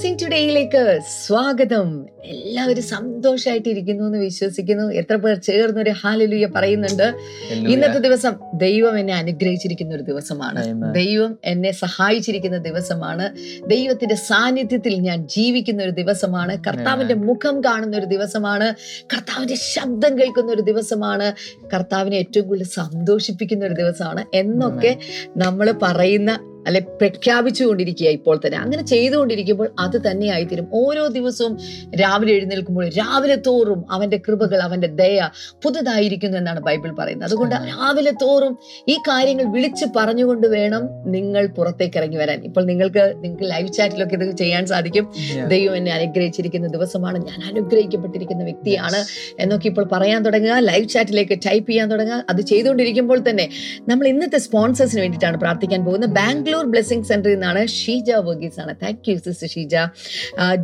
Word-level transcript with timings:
Blessing 0.00 0.26
ടുഡേയിലേക്ക് 0.26 1.00
സ്വാഗതം. 1.26 2.06
എല്ലാവരും 2.24 2.82
സന്തോഷമായിട്ടിരിക്കുന്നു 2.82 4.04
എന്ന് 4.04 4.18
വിശ്വസിക്കുന്നു. 4.18 4.92
എത്ര 4.92 5.14
പേർ 5.14 5.36
ചേർന്ന് 5.36 5.80
ഒരു 5.80 5.90
ഹാലലുയ 5.90 6.46
പറയുന്നുണ്ട് 6.46 7.12
ഇന്നത്തെ 7.52 7.98
ദിവസം 7.98 8.32
ദൈവം 8.54 8.98
എന്നെ 8.98 9.14
അനുഗ്രഹിച്ചിരിക്കുന്ന 9.14 9.94
ഒരു 9.94 10.02
ദിവസമാണ്. 10.02 10.94
ദൈവം 10.94 11.38
എന്നെ 11.44 11.70
സഹായിച്ചിരിക്കുന്ന 11.70 12.56
ദിവസമാണ്. 12.56 13.36
ദൈവത്തിന്റെ 13.66 14.14
സാന്നിധ്യത്തിൽ 14.14 14.94
ഞാൻ 14.94 15.26
ജീവിക്കുന്ന 15.26 15.82
ഒരു 15.82 15.90
ദിവസമാണ്. 15.90 16.64
കർത്താവിന്റെ 16.64 17.14
മുഖം 17.14 17.60
കാണുന്ന 17.60 17.96
ഒരു 17.96 18.06
ദിവസമാണ്. 18.06 18.74
കർത്താവിന്റെ 19.14 19.54
ശബ്ദം 19.54 20.18
കേൾക്കുന്ന 20.18 20.52
ഒരു 20.52 20.62
ദിവസമാണ്. 20.62 21.34
കർത്താവിനെ 21.74 22.16
ഏറ്റവും 22.16 22.48
കൂടുതൽ 22.48 22.64
സന്തോഷിപ്പിക്കുന്ന 22.64 23.64
ഒരു 23.64 23.74
ദിവസമാണ്. 23.74 24.24
എന്നൊക്കെ 24.34 24.98
നമ്മൾ 25.36 25.74
പറയുന്ന 25.82 26.49
അല്ലെ 26.66 26.80
പ്രഖ്യാപിച്ചുകൊണ്ടിരിക്കുക 26.80 28.08
ഇപ്പോൾ 28.08 28.40
തന്നെ. 28.46 28.58
അങ്ങനെ 28.58 28.82
ചെയ്തുകൊണ്ടിരിക്കുമ്പോൾ 28.82 29.68
അത് 29.78 30.10
തന്നെയായി 30.10 30.44
തീരും 30.44 30.66
ഓരോ 30.72 31.06
ദിവസവും 31.06 31.58
രാവിലെ 32.00 32.32
എഴുന്നേൽക്കുമ്പോൾ 32.32 32.88
രാവിലെ 32.88 33.36
തോറും 33.46 33.92
അവന്റെ 33.92 34.20
കൃപകൾ 34.28 34.62
അവന്റെ 34.62 34.88
ദയ 34.88 35.28
പുതുതായിരിക്കുന്നു 35.64 36.38
എന്നാണ് 36.38 36.60
ബൈബിൾ 36.60 36.90
പറയുന്നത്. 36.98 37.28
അതുകൊണ്ട് 37.28 37.54
രാവിലെ 37.54 38.10
തോറും 38.10 38.58
ഈ 38.88 38.96
കാര്യങ്ങൾ 39.08 39.44
വിളിച്ച് 39.44 39.86
പറഞ്ഞുകൊണ്ട് 39.96 40.46
വേണം 40.46 40.82
നിങ്ങൾ 41.06 41.46
പുറത്തേക്ക് 41.46 41.98
ഇറങ്ങി 41.98 42.16
വരാൻ. 42.16 42.44
ഇപ്പോൾ 42.44 42.64
നിങ്ങൾക്ക് 42.64 43.14
നിങ്ങൾക്ക് 43.22 43.50
ലൈവ് 43.50 43.72
ചാറ്റിലൊക്കെ 43.72 44.14
ഇത് 44.14 44.36
ചെയ്യാൻ 44.36 44.66
സാധിക്കും. 44.66 45.12
ദൈവം 45.48 45.76
എന്നെ 45.76 45.92
അനുഗ്രഹിച്ചിരിക്കുന്ന 45.92 46.66
ദിവസമാണ്. 46.66 47.18
ഞാൻ 47.18 47.40
അനുഗ്രഹിക്കപ്പെട്ടിരിക്കുന്ന 47.50 48.44
വ്യക്തിയാണ് 48.44 49.04
എന്നൊക്കെ 49.40 49.68
ഇപ്പോൾ 49.68 49.88
പറയാൻ 49.92 50.22
തുടങ്ങുക. 50.22 50.58
ലൈവ് 50.58 50.88
ചാറ്റിലേക്ക് 50.88 51.38
ടൈപ്പ് 51.46 51.70
ചെയ്യാൻ 51.70 51.90
തുടങ്ങുക. 51.90 52.24
അത് 52.28 52.40
ചെയ്തുകൊണ്ടിരിക്കുമ്പോൾ 52.40 53.18
തന്നെ 53.30 53.48
നമ്മൾ 53.88 54.06
ഇന്നത്തെ 54.08 54.38
സ്പോൺസേഴ്സിന് 54.38 55.00
വേണ്ടിയിട്ടാണ് 55.00 55.40
പ്രാർത്ഥിക്കാൻ 55.40 55.84
പോകുന്നത്. 55.84 56.10
ബാംഗ്ലൂർ 56.50 56.70
ബ്ലെസ്സിംഗ് 56.72 57.06
സെന്ററിൽ 57.08 57.34
നിന്നാണ് 57.34 57.60
ഷീജ 57.78 58.10
വർഗീസ് 58.28 58.58
ആണ്. 58.62 58.72
Thank 58.82 59.08
you 59.10 59.16
sister 59.24 59.48
Sheeja. 59.54 59.74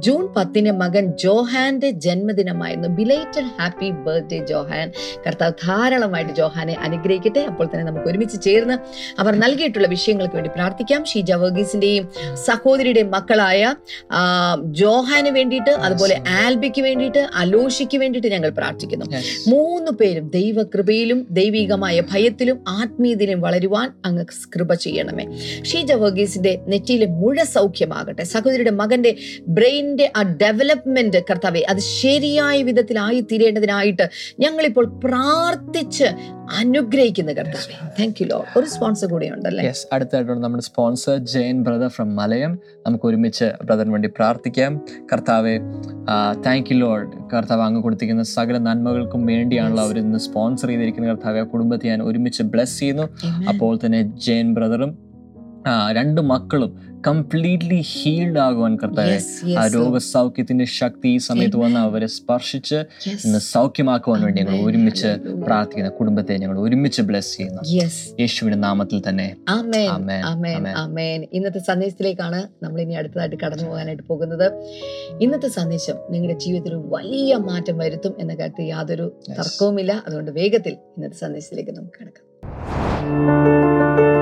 June 0.05 0.23
പത്തിന് 0.37 0.71
മകൻ 0.81 1.05
ജോഹാന്റെ 1.25 1.91
ജന്മദിനമായിരുന്നു. 2.05 2.89
Belated 2.99 3.51
happy 3.59 3.89
birthday 4.07 4.39
Johan. 4.51 4.87
കർത്താവ് 5.25 5.55
ധാരാളമായിട്ട് 5.65 6.33
ജോഹാനെ 6.41 6.75
അനുഗ്രഹിക്കട്ടെ. 6.87 7.43
അപ്പോൾ 7.51 7.67
തന്നെ 7.73 7.85
നമുക്ക് 7.91 8.09
ഒരുമിച്ച് 8.13 8.41
ചേർന്ന് 8.47 8.77
അവർ 9.25 9.33
നൽകിയിട്ടുള്ള 9.45 9.91
വിഷയങ്ങൾക്ക് 9.95 10.37
വേണ്ടി 10.39 10.53
പ്രാർത്ഥിക്കാം. 10.57 11.05
ഷീജ 11.13 11.39
വർഗീസിന്റെയും 11.43 12.07
സഹോദരിയുടെയും 12.47 13.11
മക്കളായ 13.17 13.63
ജോഹാന് 14.83 15.33
വേണ്ടിയിട്ട് 15.39 15.75
അതുപോലെ 15.89 16.17
ആൽബിക്ക് 16.43 16.85
വേണ്ടിയിട്ട് 16.89 17.25
അലോഷിക്ക് 17.45 18.01
വേണ്ടിയിട്ട് 18.05 18.33
ഞങ്ങൾ 18.37 18.53
പ്രാർത്ഥിക്കുന്നു. 18.59 19.09
മൂന്ന് 19.55 19.95
പേരും 20.03 20.27
ദൈവകൃപയിലും 20.39 21.23
ദൈവികമായ 21.41 21.97
ഭയത്തിലും 22.13 22.59
ആത്മീയതയിലും 22.81 23.41
വളരുവാൻ 23.47 23.89
അങ്ങ് 24.11 24.27
കൃപ 24.55 24.73
ചെയ്യണമേ. 24.85 25.25
ഷീജ 25.77 25.93
വർഗീസിന്റെ 26.03 26.53
നെറ്റിയിലെ 26.73 27.07
മുഴ 27.21 27.37
സൗഖ്യമാകട്ടെ. 27.55 28.23
സഹോദരിയുടെ 28.33 28.73
മകന്റെ 28.81 29.11
ബ്രെയിനിന്റെ 29.57 30.07
ആ 30.19 30.23
ഡെവലപ്മെന്റ് 30.43 31.19
കർത്താവെ 31.31 31.63
അത് 31.73 31.81
ശരിയായ 32.01 32.57
വിധത്തിലായി 32.69 33.21
തീരേണ്ടതിനായിട്ട് 33.31 34.05
ഞങ്ങളിപ്പോൾ 34.45 34.87
പ്രാർത്ഥിച്ച് 35.05 36.09
അനുഗ്രഹിക്കുന്ന 36.61 37.31
കർത്താവെ. 37.39 37.75
താങ്ക് 37.99 38.21
യു 38.21 38.27
ലോ 38.33 38.39
ഒരു 38.59 38.67
സ്പോൺസർ 38.75 39.09
കൂടെ 39.15 39.29
ഉണ്ടല്ലേ 39.37 39.65
യെസ് 39.69 39.85
അടുത്തായിട്ടുണ്ട് 39.93 40.43
നമ്മുടെ 40.45 40.65
sponsor 40.69 41.17
Jayan 41.33 41.59
brother 41.67 41.91
from 41.97 42.09
Malayam 42.21 42.53
നമുക്ക് 42.87 43.07
ഒരുമിച്ച് 43.11 43.49
ബ്രദറിന് 43.67 43.95
വേണ്ടി 43.97 44.11
പ്രാർത്ഥിക്കാം. 44.19 44.73
കർത്താവെ 45.13 45.55
താങ്ക് 46.47 46.71
യു 46.73 46.79
ലോഡ് 46.85 47.11
കർത്താവ് 47.35 47.65
അങ്ങ് 47.69 47.83
കൊടുത്തിരിക്കുന്ന 47.87 48.27
സകല 48.37 48.59
നന്മകൾക്കും 48.69 49.25
വേണ്ടിയാണല്ലോ 49.33 49.85
അവർ 49.89 49.99
ഇന്ന് 50.05 50.21
സ്പോൺസർ 50.29 50.71
ചെയ്തിരിക്കുന്ന 50.75 51.09
കർത്താവെ 51.13 51.41
ആ 51.45 51.49
കുടുംബത്തെ 51.55 51.87
ഞാൻ 51.93 52.03
ഒരുമിച്ച് 52.11 52.43
ബ്ലെസ് 52.55 52.79
ചെയ്യുന്നു. 52.81 53.07
അപ്പോൾ 53.53 53.75
തന്നെ 53.85 54.03
ജയൻ 54.27 54.49
ബ്രദറും 54.59 54.93
രണ്ട് 55.93 56.21
മക്കളും 56.21 56.87
കംപ്ലീറ്റ്ലി 57.07 57.85
ഹീൽഡ് 57.93 58.39
ആകുവാൻ 58.39 58.77
കർത്താവെ. 58.77 59.21
ആ. 59.59 59.67
രോഗസൗഖ്യത്തിന്റെ 59.67 60.65
ശക്തി 60.65 61.09
ഈ 61.09 61.17
സമയത്ത് 61.17 61.57
വന്ന് 61.57 61.81
അവരെ 61.81 62.07
സ്പർശിച്ച്. 62.07 62.85
ഇന്ന് 63.25 63.39
സൗഖ്യമാക്കുവാൻ 63.39 64.23
വേണ്ടി 64.23 64.43
ഞങ്ങൾ 64.43 64.71
ഒരുമിച്ച്. 64.71 65.19
പ്രാർത്ഥിക്കുന്ന 65.45 65.89
കുടുംബത്തെ 65.89 66.37
ഞങ്ങൾ 66.37 66.59
ഒരുമിച്ച് 66.59 67.03
ബ്ലെസ് 67.03 67.37
ചെയ്യുന്നു. 67.37 67.63
യേശുവിന്റെ 68.21 68.59
നാമത്തിൽ 68.59 69.03
തന്നെ. 69.09 69.37
ഇന്നത്തെ 71.33 71.59
സന്ദേശത്തിലേക്കാണ് 71.59 72.49
നമ്മൾ 72.63 72.81
ഇനി 72.81 72.95
അടുത്തതായിട്ട് 72.95 73.37
കടന്നു 73.37 73.65
പോകാനായിട്ട് 73.65 74.03
പോകുന്നത്. 74.03 74.53
ഇന്നത്തെ 75.21 75.49
സന്ദേശം 75.49 75.95
നിങ്ങളുടെ 76.11 76.39
ജീവിതത്തിൽ 76.39 76.75
വലിയ 76.75 77.37
മാറ്റം 77.37 77.79
വരുത്തും 77.79 78.15
എന്ന 78.19 78.35
കാര്യത്തിൽ 78.35 78.63
യാതൊരു. 78.63 79.13
തർക്കവുമില്ല. 79.39 80.03
അതുകൊണ്ട് 80.07 80.31
വേഗത്തിൽ 80.31 80.73
ഇന്നത്തെ 80.73 81.17
സന്ദേശത്തിലേക്ക് 81.17 81.71
നമുക്ക് 81.71 82.01
കിടക്കാം. 82.01 84.16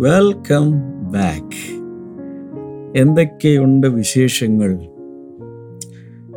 വെൽക്കം 0.00 0.70
ബാക്ക് 1.12 1.72
എന്തൊക്കെയുണ്ട് 3.00 3.86
വിശേഷങ്ങൾ? 3.86 4.72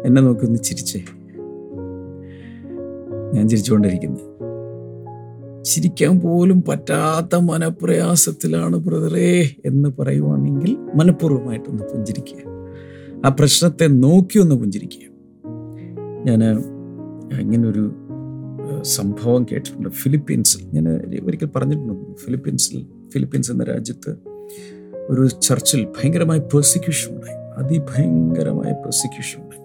എന്നെ 0.06 0.22
നോക്കി 0.22 0.46
ഒന്ന് 0.46 0.60
ചിരിച്ചേ. 0.60 1.04
ഞാൻ 3.34 3.50
ചിരിച്ചുകൊണ്ടിരിക്കുന്നു. 3.50 4.20
ചിരിക്കാൻ 5.64 6.20
പോലും 6.20 6.64
പറ്റാത്ത 6.68 7.36
മനപ്രയാസത്തിലാണ് 7.36 8.78
ബ്രദറേ 8.78 9.56
എന്ന് 9.66 9.90
പറയുവാണെങ്കിൽ 10.00 10.78
മനഃപൂർവമായിട്ടൊന്ന് 10.96 11.84
പുഞ്ചിരിക്കുക. 11.84 12.52
ആ 13.26 13.30
പ്രശ്നത്തെ 13.30 13.88
നോക്കി 13.88 14.40
ഒന്ന് 14.40 14.56
പുഞ്ചിരിക്കുക. 14.56 15.08
ഞാൻ 16.26 16.44
ഇങ്ങനൊരു 17.42 17.92
സംഭവം 18.82 19.46
കേട്ടിട്ടുണ്ട്. 19.52 19.90
ഫിലിപ്പീൻസിൽ 19.90 20.66
ഞാൻ 20.74 20.90
ഒരിക്കൽ 21.26 21.50
പറഞ്ഞിട്ടുണ്ട്? 21.56 22.18
ഫിലിപ്പീൻസിൽ 22.18 23.01
ഫിലിപ്പീൻസ് 23.14 23.52
എന്ന 23.52 23.64
രാജ്യത്ത് 23.64 24.16
ഒരു 25.10 25.28
ചർച്ചിൽ 25.28 25.86
ഭയങ്കരമായ 25.86 26.38
പ്രോസിക്യൂഷൻ 26.38 27.16
ഉണ്ടായി. 27.16 27.38
അതിഭയങ്കരമായ 27.58 28.72
പ്രോസിക്യൂഷൻ 28.72 29.44
ഉണ്ടായി. 29.44 29.62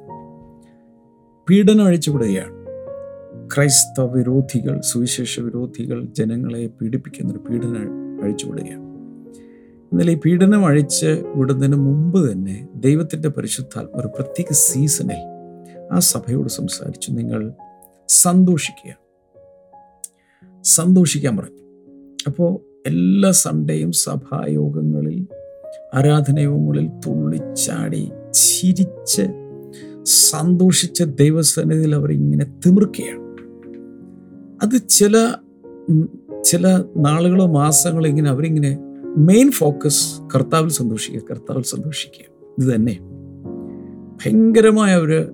പീഡനം 1.48 1.84
അഴിച്ചുവിടുകയാണ് 1.84 2.56
ക്രൈസ്തവ 3.54 4.12
വിരോധികൾ 4.12 4.80
സുവിശേഷ 4.80 5.40
വിരോധികൾ 5.40 6.04
ജനങ്ങളെ 6.04 6.66
പീഡിപ്പിക്കുന്ന 6.66 7.32
ഒരു 7.32 7.38
പീഡനം 7.38 8.22
അഴിച്ചുവിടുകയാണ് 8.22 8.86
എന്നാൽ 9.92 10.10
ഈ 10.10 10.14
പീഡനം 10.14 10.66
അഴിച്ച് 10.66 11.24
വിടുന്നതിന് 11.34 11.76
മുമ്പ് 11.76 12.32
തന്നെ 12.32 12.68
ദൈവത്തിന്റെ 12.74 13.28
പരിശുദ്ധാത്മ 13.28 13.88
ഒരു 13.94 14.06
പ്രത്യേക 14.06 14.52
സീസണിൽ 14.52 15.36
ആ 15.92 15.98
സഭയോട് 15.98 16.48
സംസാരിച്ചു. 16.48 17.10
നിങ്ങൾ 17.10 17.52
സന്തോഷിക്കുക. 18.08 18.94
സന്തോഷിക്കാൻ 20.64 21.36
പറഞ്ഞു. 21.36 21.58
അപ്പോൾ 22.26 22.75
എല്ലാ 22.86 23.30
സൺഡേയും 23.30 23.92
സഭായോഗങ്ങളിൽ 23.92 25.26
ആരാധനയോഗങ്ങളിൽ 25.94 26.88
തുള്ളിച്ചാടി 26.88 28.10
ചിരിച്ച് 28.32 29.22
സന്തോഷിച്ച 30.04 31.02
ദൈവസന്നിധിയിൽ 31.02 31.94
അവരിങ്ങനെ 31.94 32.44
തിമിർക്കുകയാണ്. 32.66 33.20
അത് 34.62 34.88
ചില 34.88 35.32
ചില 36.44 36.82
നാളുകളോ 36.96 37.46
മാസങ്ങളോ 37.46 38.06
ഇങ്ങനെ 38.06 38.30
അവരിങ്ങനെ 38.30 38.78
മെയിൻ 39.16 39.50
ഫോക്കസ് 39.50 40.20
കർത്താവിൽ 40.34 40.69
സന്തോഷിക്കുക 40.69 41.22
കർത്താവിൽ 41.30 41.62
സന്തോഷിക്കുക. 41.62 42.25
ഇത് 42.58 42.75
തന്നെ. 42.75 42.98
ഭയങ്കരമായ 44.25 44.94
അവർ 44.94 45.30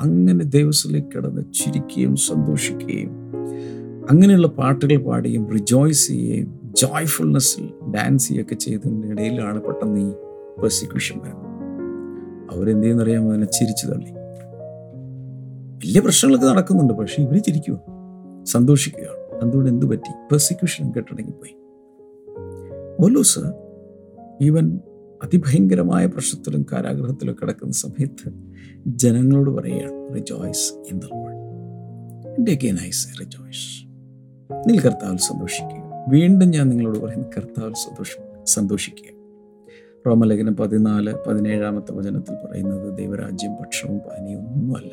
അങ്ങനെ 0.00 0.44
ദൈവത്തിലേക്ക് 0.44 1.08
കിടന്ന് 1.08 1.42
ചിരിക്കുകയും 1.54 2.16
സന്തോഷിക്കുകയും 2.16 3.10
അങ്ങനെയുള്ള 4.10 4.46
പാട്ടുകൾ 4.46 4.96
പാടുകയും 4.96 5.52
റിജോയ്സ് 5.52 6.08
ചെയ്യുകയും 6.08 6.57
ജോയ്ഫുൾനെസ്സിൽ 6.74 7.70
ഡാൻസ് 7.94 8.28
ചെയ്യുകയൊക്കെ 8.28 8.54
ചെയ്തതിന്റെ 8.54 9.08
ഇടയിലാണ് 9.08 9.62
പെട്ടെന്ന് 9.62 10.00
ഈ 10.00 10.12
പെർസിക്യൂഷൻ 10.62 11.20
വരുന്നത്. 11.20 11.48
അവരെന്ത് 12.50 12.82
ചെയ്യുന്നറിയാമോ 12.82 13.30
അതിനെ 13.30 13.46
ചിരിച്ചു 13.46 13.86
തള്ളി. 13.86 14.10
വലിയ 15.76 16.00
പ്രശ്നങ്ങളൊക്കെ 16.00 16.46
നടക്കുന്നുണ്ട് 16.46 16.94
പക്ഷേ 16.94 17.22
ഇവർ 17.22 17.38
ചിരിക്കുക 17.38 17.80
സന്തോഷിക്കുകയാണ്. 18.44 19.42
അതുകൊണ്ട് 19.42 19.70
എന്ത് 19.70 19.86
പറ്റി? 19.86 20.10
പെർസിക്യൂഷൻ 20.10 20.92
കെട്ടടങ്ങിപ്പോയി. 20.92 21.54
ഓലോസ് 23.04 23.40
ഈവൻ 24.40 24.80
അതിഭയങ്കരമായ 25.22 26.06
പ്രശ്നത്തിലും 26.06 26.66
കാരാഗ്രഹത്തിലും 26.72 27.36
കിടക്കുന്ന 27.42 27.72
സമയത്ത് 27.72 28.32
ജനങ്ങളോട് 28.86 29.50
പറയുകയാണ് 29.50 30.14
റിജോയ്സ് 30.14 30.72
ഇൻ 30.72 30.98
ദ 30.98 31.04
ലോഡ് 31.04 31.32
എന്റെ 32.38 32.54
ഒക്കെ 32.54 32.66
നൈസ് 32.66 33.20
റിജോയ്സ് 33.20 33.88
നിൽ 34.68 34.80
കർത്താവിൽ 34.80 35.16
സന്തോഷിക്കുക 35.16 35.77
വീണ്ടും 36.08 36.50
ഞാൻ 36.50 36.68
നിങ്ങളോട് 36.68 36.98
പറയുന്നു 36.98 37.28
കർത്താവിൽ 37.36 37.72
സന്തോഷം 37.74 38.44
സന്തോഷിക്കുക 38.44 39.08
റോമലേഖനം 40.06 40.56
പതിനാല് 40.56 41.14
പതിനേഴാമത്തെ 41.26 41.92
വചനത്തിൽ 41.92 42.46
പറയുന്നത് 42.46 42.98
ദൈവരാജ്യം 42.98 43.52
ഭക്ഷണവും 43.52 43.98
പാനീയവും 43.98 44.46
ഒന്നുമല്ല. 44.52 44.92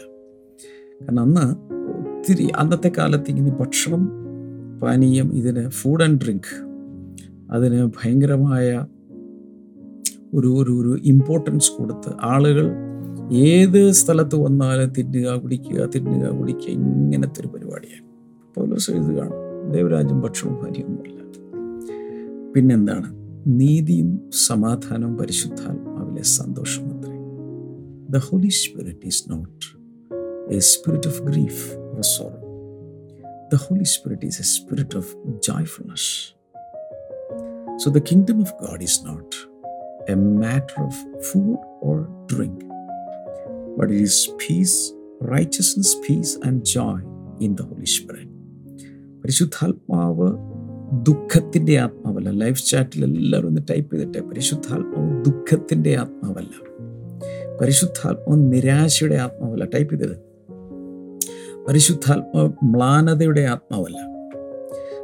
കാരണം 1.02 1.20
അന്ന് 1.20 1.46
ഒത്തിരി 2.18 2.50
അന്നത്തെ 2.56 2.92
കാലത്ത് 2.98 3.30
ഇങ്ങനെ 3.30 3.52
ഭക്ഷണം 3.60 4.10
പാനീയം 4.82 5.34
ഇതിന് 5.34 5.70
ഫുഡ് 5.70 6.04
ആൻഡ് 6.04 6.22
ഡ്രിങ്ക് 6.24 6.52
അതിന് 7.52 7.88
ഭയങ്കരമായ 7.88 8.86
ഒരു 10.34 10.48
ഒരു 10.48 10.72
ഒരു 10.72 11.00
ഇമ്പോർട്ടൻസ് 11.04 11.72
കൊടുത്ത് 11.78 12.12
ആളുകൾ 12.22 12.72
ഏത് 13.34 13.92
സ്ഥലത്ത് 13.92 14.36
വന്നാലും 14.36 14.92
തിന്നുക 14.92 15.36
കുടിക്കുക 15.36 15.90
തിന്നുക 15.96 16.30
കുടിക്കുക 16.30 16.70
ഇങ്ങനത്തെ 16.70 17.42
ഒരു 17.42 17.48
പരിപാടിയാണ് 17.48 18.06
പൗലോസ് 18.56 18.92
എഴുതുകയാണ് 18.92 19.45
ദൈവരാജ്യം 19.72 20.22
ഭക്ഷണവും 20.22 20.64
ഭാര്യയൊന്നുമല്ല 20.64 21.12
പിന്നെന്താണ്? 22.54 23.08
നീതിയും 23.48 24.32
സമാധാനവും 24.32 25.18
പരിശുദ്ധാത്മാവിലെ 25.18 26.22
സന്തോഷവും 26.22 26.98
അത്രേ. 26.98 27.18
The 28.10 28.18
holy 28.18 28.48
spirit 28.48 29.06
is 29.06 29.32
not 29.32 29.66
a 30.56 30.60
spirit 30.60 31.08
of 31.08 31.22
grief 31.22 31.78
or 31.78 32.02
sorrow 32.02 32.40
the 33.54 33.56
holy 33.56 33.84
spirit 33.84 34.26
is 34.26 34.42
a 34.42 34.44
spirit 34.44 34.98
of 34.98 35.16
joyfulness 35.50 36.12
so 37.78 37.90
the 37.90 37.98
kingdom 37.98 38.42
of 38.42 38.54
God 38.66 38.82
is 38.82 39.08
not 39.08 39.36
a 40.12 40.16
matter 40.16 40.82
of 40.84 41.06
food 41.32 41.58
or 41.84 42.26
drink 42.36 42.62
but 43.78 43.92
it 43.92 44.02
is 44.02 44.30
peace, 44.38 44.94
righteousness, 45.22 45.96
peace, 46.08 46.38
and 46.44 46.66
joy 46.66 46.98
in 47.40 47.56
the 47.56 47.64
Holy 47.64 47.86
Spirit. 47.86 48.30
പരിശുദ്ധാത്മാവ് 49.25 50.31
ദുഃഖത്തിന്റെ 51.06 51.80
ആത്മാവല്ല. 51.80 52.30
Life 52.30 52.66
ചാറ്റിൽ 52.66 53.04
എല്ലാവരും 53.04 53.48
ഒന്ന് 53.48 53.62
type 53.69 53.95
ചെയ്തിട്ട് 53.95 54.18
പരിശുദ്ധാത്മാവ് 54.18 55.25
ദുഃഖത്തിന്റെ 55.25 55.95
ആത്മാവല്ല. 55.95 56.50
പരിശുദ്ധാത്മാവ് 57.62 58.54
നിരാശയുടെ 58.54 59.16
ആത്മാവല്ല. 59.16 59.66
ടൈപ്പ് 59.66 59.95
ചെയ്തത്. 59.95 60.18
പരിശുദ്ധാത്മാവ് 61.68 62.51
മ്ലാനതയുടെ 62.63 63.42
ആത്മാവല്ല. 63.42 63.98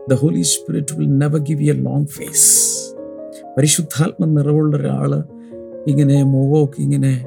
The 0.09 0.13
holy 0.13 0.41
spirit 0.41 0.95
will 0.95 1.05
never 1.05 1.39
give 1.39 1.61
you 1.61 1.73
a 1.73 1.75
long 1.75 2.05
face 2.05 2.91
പരിശുദ്ധാത്മ 3.57 4.25
നിറവുള്ള 4.25 4.77
ഒരാൾ 4.77 5.23
ഇങ്ങനെ 5.87 6.23
മുഖമൊക്കെ 6.23 6.81
ഇങ്ങനെ 6.81 7.25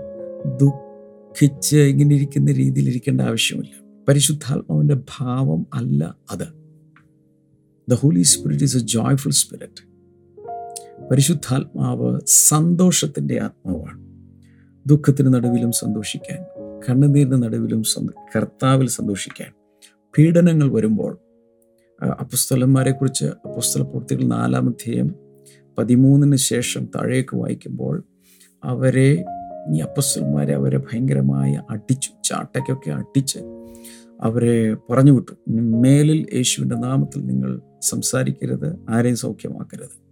ദുഃഖിച്ച് 0.57 1.77
ഇങ്ങനെ 1.77 2.15
ഇരിക്കുന്ന 2.15 2.53
രീതിയിൽ 2.53 2.89
ഇരിക്കേണ്ട 2.89 3.21
ആവശ്യമില്ല. 3.21 3.85
പരിശുദ്ധാത്മാവിന്റെ 4.09 4.97
ഭാവം 5.19 5.67
അല്ല 5.75 6.17
അത്. 6.31 6.64
The 7.89 7.95
holy 7.95 8.23
spirit 8.23 8.65
is 8.65 8.77
a 8.77 8.81
joyful 8.81 9.31
spirit 9.31 9.95
പരിശുദ്ധാത്മാവ് 11.11 12.21
സന്തോഷത്തിന്റെ 12.27 13.41
ആത്മാവാണ്. 13.41 14.05
ദുഃഖത്തിന് 14.87 15.35
നടുവിലും 15.35 15.73
സന്തോഷിക്കാൻ 15.73 16.39
കണ്ണുനീരിന് 16.89 17.43
നടുവിലും 17.43 17.83
സന്ത 17.83 18.09
കർത്താവിൽ 18.37 18.89
സന്തോഷിക്കാൻ 18.89 19.53
പീഡനങ്ങൾ 20.19 20.73
വരുമ്പോൾ 20.73 21.19
അപ്പസ്തലന്മാരെ 22.21 22.91
കുറിച്ച് 22.91 23.25
അപ്പസ്തല 23.25 23.83
പ്രവൃത്തികൾ 23.83 24.25
നാലാമധ്യേയം 24.25 25.15
പതിമൂന്നിന് 25.79 26.37
ശേഷം 26.37 26.85
താഴേക്ക് 26.85 27.37
വായിക്കുമ്പോൾ 27.37 28.05
അവരെ 28.65 29.25
ഈ 29.75 29.79
അപ്പസ്തലന്മാരെ 29.79 30.55
അവരെ 30.55 30.79
ഭയങ്കരമായി 30.79 31.57
അടിച്ചു 31.71 32.11
ചാട്ടയ്ക്കൊക്കെ 32.25 32.91
അടിച്ച് 32.91 33.39
അവരെ 34.21 34.75
പറഞ്ഞു 34.75 35.13
വിട്ടു. 35.13 35.33
മേലിൽ 35.51 36.27
യേശുവിന്റെ 36.35 36.77
നാമത്തിൽ 36.77 37.27
നിങ്ങൾ 37.27 37.61
സംസാരിക്കരുത് 37.85 38.77
ആരെയും 38.89 39.17
സൗഖ്യമാക്കരുത്. 39.17 40.05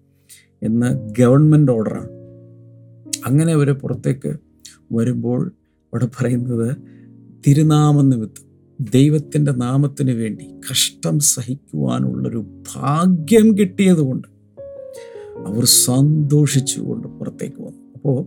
എന്ന് 0.63 1.15
ഗവൺമെന്റ് 1.19 1.73
ഓർഡറാണ്. 1.73 2.09
അങ്ങനെ 3.27 3.53
അവർ 3.53 3.73
പുറത്തേക്ക് 3.73 4.37
വരുമ്പോൾ 4.93 5.49
അവിടെ 5.83 6.09
പറയുന്നത് 6.21 6.77
തിരുനാമ 7.47 8.01
നിമിത്തം 8.01 8.53
ദൈവത്തിന്റെ 8.95 9.53
നാമത്തിന് 9.53 10.11
വേണ്ടി 10.11 10.47
കഷ്ടം 10.71 11.19
സഹിക്കുവാനുള്ളൊരു 11.19 12.63
ഭാഗ്യം 12.75 13.59
കിട്ടിയതുകൊണ്ട് 13.59 14.29
അവർ 15.47 15.65
സന്തോഷിച്ചുകൊണ്ട് 15.65 17.09
പുറത്തേക്ക് 17.09 17.63
വന്നു. 17.63 17.93
അപ്പോൾ 17.95 18.27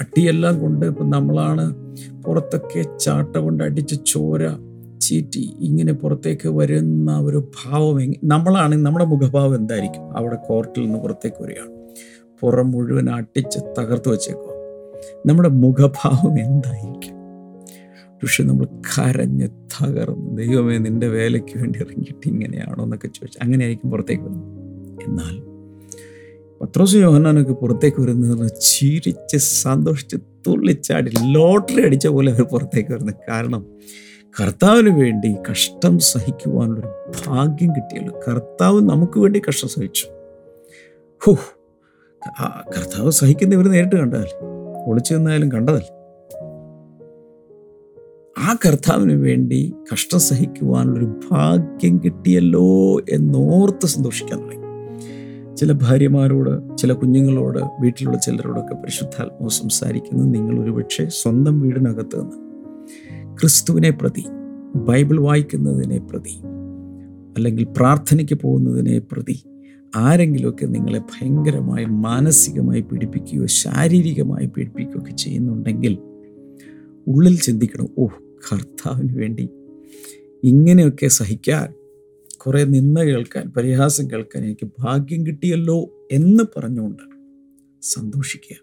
അട്ടിയെല്ലാം 0.00 0.60
കൊണ്ട് 0.60 0.86
ഇപ്പം 0.86 1.10
നമ്മളാണ് 1.10 1.74
പുറത്തൊക്കെ 2.22 2.98
ചാട്ട 2.98 3.36
കൊണ്ട് 3.36 3.64
അടിച്ച് 3.64 3.96
ചോര 4.06 4.69
ചീറ്റി 5.00 5.54
ഇങ്ങനെ 5.60 5.92
പുറത്തേക്ക് 5.92 6.48
വരുന്ന 6.48 7.18
ഒരു 7.18 7.50
ഭാവം 7.64 8.14
നമ്മളാണെങ്കിൽ 8.24 8.84
നമ്മുടെ 8.84 9.04
മുഖഭാവം 9.04 9.54
എന്തായിരിക്കും? 9.54 10.16
അവിടെ 10.16 10.34
കോർട്ടിൽ 10.34 10.80
നിന്ന് 10.80 10.98
പുറത്തേക്ക് 10.98 11.42
വരികയാണ്. 11.42 11.70
പുറം 12.40 12.70
മുഴുവൻ 12.70 13.10
അട്ടിച്ച് 13.10 13.58
തകർത്ത് 13.78 14.08
വെച്ചേക്കുക 14.08 14.50
നമ്മുടെ 15.26 15.48
മുഖഭാവം 15.48 16.40
എന്തായിരിക്കും? 16.40 17.20
പക്ഷെ 18.22 18.44
നമ്മൾ 18.44 18.64
കരഞ്ഞ് 18.64 19.48
തകർന്ന് 19.48 20.38
ദൈവമേ 20.38 20.78
നിന്റെ 20.78 21.08
വേലയ്ക്ക് 21.08 21.58
വേണ്ടി 21.58 21.78
ഇറങ്ങിയിട്ട് 21.78 22.28
ഇങ്ങനെയാണോ? 22.28 22.84
എന്നൊക്കെ 22.84 23.06
ചോദിച്ചു 23.06 23.38
അങ്ങനെയായിരിക്കും 23.42 23.90
പുറത്തേക്ക് 23.90 24.22
വരുന്നത്. 24.22 24.60
എന്നാൽ 25.08 25.50
പത്രോസ് 26.60 26.94
യോഹനാനൊക്കെ 26.94 27.52
പുറത്തേക്ക് 27.52 28.00
വരുന്നത് 28.00 28.52
ചിരിച്ച് 28.60 29.36
സന്തോഷിച്ച് 29.36 30.16
തുള്ളിച്ചാടി 30.46 31.10
ലോട്ടറി 31.22 31.82
അടിച്ച 31.84 32.06
പോലെ 32.06 32.32
അവർ 32.32 32.42
പുറത്തേക്ക് 32.42 32.90
വരുന്നത്. 32.90 33.14
കാരണം 33.28 33.66
കർത്താവിന് 34.38 35.00
വേണ്ടി 35.00 35.36
കഷ്ടം 35.50 35.98
സഹിക്കുവാനുള്ളൊരു 35.98 37.12
ഭാഗ്യം 37.26 37.70
കിട്ടിയല്ലോ. 37.76 38.20
കർത്താവ് 38.28 38.80
നമുക്ക് 38.80 39.18
വേണ്ടി 39.20 39.42
കഷ്ടം 39.48 39.68
സഹിച്ചു. 39.68 40.06
ഹോ 41.24 41.32
കർത്താവ് 42.76 43.10
സഹിക്കുന്ന 43.10 43.54
ഇവർ 43.54 43.68
നേരിട്ട് 43.68 43.96
കണ്ടതല്ലേ? 43.96 44.38
ഒളിച്ചു 44.86 45.14
നിന്നായാലും 45.14 45.52
കണ്ടതല്ലേ? 45.52 45.88
ആ 48.38 48.56
കർത്താവിന് 48.66 49.12
വേണ്ടി 49.12 49.74
കഷ്ടം 49.92 50.20
സഹിക്കുവാനുള്ളൊരു 50.20 51.20
ഭാഗ്യം 51.30 52.00
കിട്ടിയല്ലോ 52.04 52.98
എന്നോർത്ത് 53.10 53.86
സന്തോഷിക്കാൻ 53.86 54.44
തുടങ്ങി. 54.44 54.60
ചില 55.56 55.72
ഭാര്യമാരോട് 55.72 56.78
ചില 56.78 56.92
കുഞ്ഞുങ്ങളോട് 56.92 57.58
വീട്ടിലുള്ള 57.80 58.18
ചിലരോടൊക്കെ 58.18 58.74
പരിശുദ്ധാത്മാവ് 58.74 59.50
സംസാരിക്കുന്നത് 59.50 60.34
നിങ്ങൾ 60.34 60.64
ഒരുപക്ഷെ 60.64 61.08
സ്വന്തം 61.08 61.60
വീടിനകത്ത് 61.60 62.20
നിന്ന് 62.20 62.49
ക്രിസ്തുവിനെ 63.40 63.90
പ്രതി 63.90 64.24
ബൈബിൾ 64.74 65.20
വായിക്കുന്നതിനെ 65.20 65.98
പ്രതി 65.98 66.40
അല്ലെങ്കിൽ 67.36 67.64
പ്രാർത്ഥനയ്ക്ക് 67.64 68.34
പോകുന്നതിനെ 68.34 68.98
പ്രതി 68.98 69.42
ആരെങ്കിലുമൊക്കെ 69.96 70.66
നിങ്ങളെ 70.66 70.98
ഭയങ്കരമായി 70.98 71.84
മാനസികമായി 71.84 72.80
പീഡിപ്പിക്കുകയോ 72.80 73.46
ശാരീരികമായി 73.46 74.46
പീഡിപ്പിക്കുകയോ 74.46 75.00
ഒക്കെ 75.00 75.10
ചെയ്യുന്നുണ്ടെങ്കിൽ 75.10 75.98
ഉള്ളിൽ 77.08 77.40
ചിന്തിക്കണം 77.40 77.88
ഓ 77.98 78.06
കർത്താവിന് 78.52 79.18
വേണ്ടി 79.18 79.48
ഇങ്ങനെയൊക്കെ 80.44 81.06
സഹിക്കാൻ 81.06 81.74
കുറേ 82.38 82.64
നിന്ന 82.64 83.02
കേൾക്കാൻ 83.02 83.52
പരിഹാസം 83.56 84.10
കേൾക്കാൻ 84.10 84.44
എനിക്ക് 84.44 84.68
ഭാഗ്യം 84.78 85.26
കിട്ടിയല്ലോ 85.26 86.08
എന്ന് 86.12 86.44
പറഞ്ഞുകൊണ്ട് 86.56 87.02
സന്തോഷിക്കുക. 87.82 88.56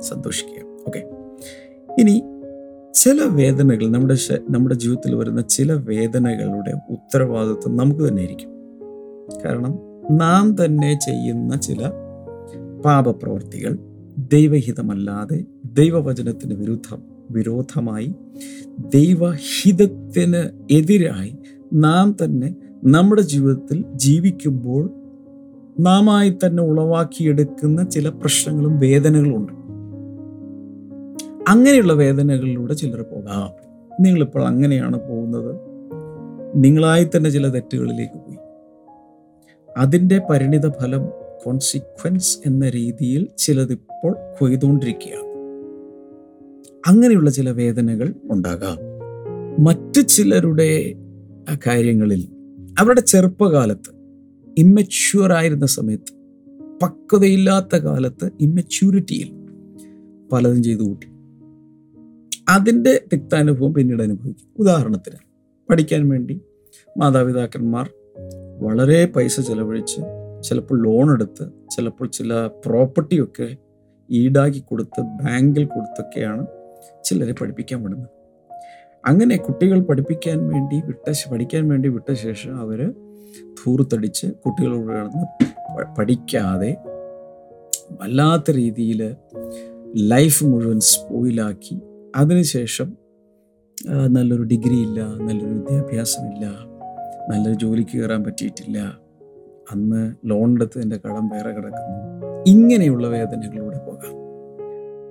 സന്തോഷിക്കുക. 0.00 0.62
ഓക്കെ. 0.86 0.98
ഇനി 1.98 2.22
ചില 2.96 3.22
വേദനകൾ 3.22 3.88
നമ്മുടെ 3.90 4.16
നമ്മുടെ 4.50 4.74
ജീവിതത്തിൽ 4.74 5.14
വരുന്ന 5.14 5.40
ചില 5.40 5.72
വേദനകളുടെ 5.72 6.74
ഉത്തരവാദിത്വം 6.90 7.76
നമുക്ക് 7.76 8.08
തന്നെ 8.08 8.22
ഇരിക്കും 8.22 8.52
കാരണം 9.44 9.78
നാം 10.10 10.64
തന്നെ 10.64 10.98
ചെയ്യുന്ന 11.02 11.56
ചില 11.56 11.88
പാപപ്രവർത്തികൾ 12.84 13.78
ദൈവഹിതമല്ലാതെ 14.32 15.44
ദൈവവചനത്തിന് 15.72 16.54
വിരുദ്ധം 16.54 17.02
വിരോധമായി 17.30 18.14
ദൈവഹിതത്തിന് 18.78 20.72
എതിരായി 20.72 21.36
നാം 21.72 22.16
തന്നെ 22.24 22.54
നമ്മുടെ 22.84 23.22
ജീവിതത്തിൽ 23.22 23.84
ജീവിക്കുമ്പോൾ 23.94 24.90
നാമായി 25.80 26.30
തന്നെ 26.30 26.62
ഉളവാക്കിയെടുക്കുന്ന 26.62 27.84
ചില 27.84 28.08
പ്രശ്നങ്ങളും 28.08 28.78
വേദനകളും 28.78 29.36
ഉണ്ട്. 29.36 29.65
അങ്ങനെയുള്ള 31.48 31.92
വേദനകളിലൂടെ 31.92 32.74
ചിലർ 32.74 33.02
പോകാം. 33.02 33.50
നിങ്ങളിപ്പോൾ 34.00 34.44
അങ്ങനെയാണ് 34.44 35.08
പോകുന്നത്. 35.08 35.60
നിങ്ങളായി 36.54 37.08
തന്നെ 37.16 37.30
ചില 37.30 37.48
തെറ്റുകളിലേക്ക് 37.48 38.14
പോയി. 38.14 38.36
അതിന്റെ 39.78 40.20
പരിണിത 40.30 40.70
ഫലം 40.70 41.06
കോൺസിക്വൻസ് 41.44 42.38
എന്ന 42.46 42.70
രീതിയിൽ 42.70 43.26
ചിലതിപ്പോൾ 43.38 44.16
കൊയ്തുകൊണ്ടിരിക്കുകയാണ്. 44.40 45.26
അങ്ങനെയുള്ള 46.86 47.30
ചില 47.30 47.50
വേദനകൾ 47.50 48.14
ഉണ്ടാകാം. 48.24 48.78
മറ്റ് 49.64 50.00
ചിലരുടെ 50.00 50.94
കാര്യങ്ങളിൽ 51.66 52.28
അവരുടെ 52.78 53.00
ചെറുപ്പകാലത്ത് 53.00 53.96
ഇമ്മച്യൂർ 54.58 55.32
ആയിരുന്ന 55.32 55.66
സമയത്ത് 55.66 56.14
പക്വതയില്ലാത്ത 56.82 57.76
കാലത്ത് 57.76 58.30
ഇമ്മച്യൂരിറ്റിയിൽ 58.40 59.32
പലതും 60.32 60.62
ചെയ്തു 60.62 60.82
കൂട്ടി 60.82 61.08
അതിന്റെ 62.48 63.04
തിക്താനുഭവം 63.12 63.74
പിന്നീട് 63.74 64.02
അനുഭവിക്കും. 64.02 64.48
ഉദാഹരണത്തിന് 64.58 65.16
പഠിക്കാൻ 65.70 66.08
വേണ്ടി 66.08 66.40
മാതാപിതാക്കന്മാർ 66.98 67.90
വളരെ 68.58 69.06
പൈസ 69.06 69.40
ചിലവഴിച്ച് 69.40 70.00
ചിലപ്പോൾ 70.42 70.82
ലോൺ 70.84 71.12
എടുത്ത് 71.12 71.50
ചിലപ്പോൾ 71.76 72.08
ചില 72.08 72.46
പ്രോപ്പർട്ടിയൊക്കെ 72.46 73.56
ഈടാക്കി 74.10 74.58
കൊടുത്ത് 74.58 75.00
ബാങ്കിൽ 75.00 75.64
കൊടുത്തൊക്കെയാണ് 75.64 76.46
ചിലരെ 77.04 77.32
പഠിപ്പിക്കാൻ 77.32 77.82
വിടുന്നത്. 77.82 78.08
അങ്ങനെ 79.06 79.36
കുട്ടികൾ 79.36 79.80
പഠിപ്പിക്കാൻ 79.80 80.48
വേണ്ടി 80.48 80.82
വിട്ട 80.86 81.12
പഠിക്കാൻ 81.32 81.68
വേണ്ടി 81.68 81.88
വിട്ട 81.88 82.12
ശേഷം 82.12 82.60
അവർ 82.60 82.94
ധൂർത്തടിച്ച് 83.64 84.26
കുട്ടികളോട് 84.26 84.86
കിടന്ന് 84.86 85.44
പഠിക്കാതെ 85.98 86.76
വല്ലാത്ത 88.00 88.50
രീതിയിൽ 88.50 89.14
ലൈഫ് 89.96 90.44
മുഴുവൻ 90.44 90.80
സ്പോയിലാക്കി 90.80 91.80
അതിനുശേഷം 92.16 92.92
നല്ലൊരു 94.06 94.42
ഡിഗ്രി 94.42 94.76
ഇല്ല 94.76 95.00
നല്ലൊരു 95.00 95.54
വിദ്യാഭ്യാസമില്ല 95.54 96.46
നല്ലൊരു 97.30 97.58
ജോലിക്ക് 97.58 97.98
കയറാൻ 97.98 98.24
പറ്റിയിട്ടില്ല. 98.24 98.98
അന്ന് 99.72 100.14
ലോൺ 100.24 100.52
എടുത്തതിന്റെ 100.52 101.00
കടം 101.06 101.28
വേറെ 101.28 101.50
കിടക്കുന്നു. 101.50 102.16
ഇങ്ങനെയുള്ള 102.46 103.08
വേദനകളിലൂടെ 103.08 103.78
പോകാം. 103.78 104.14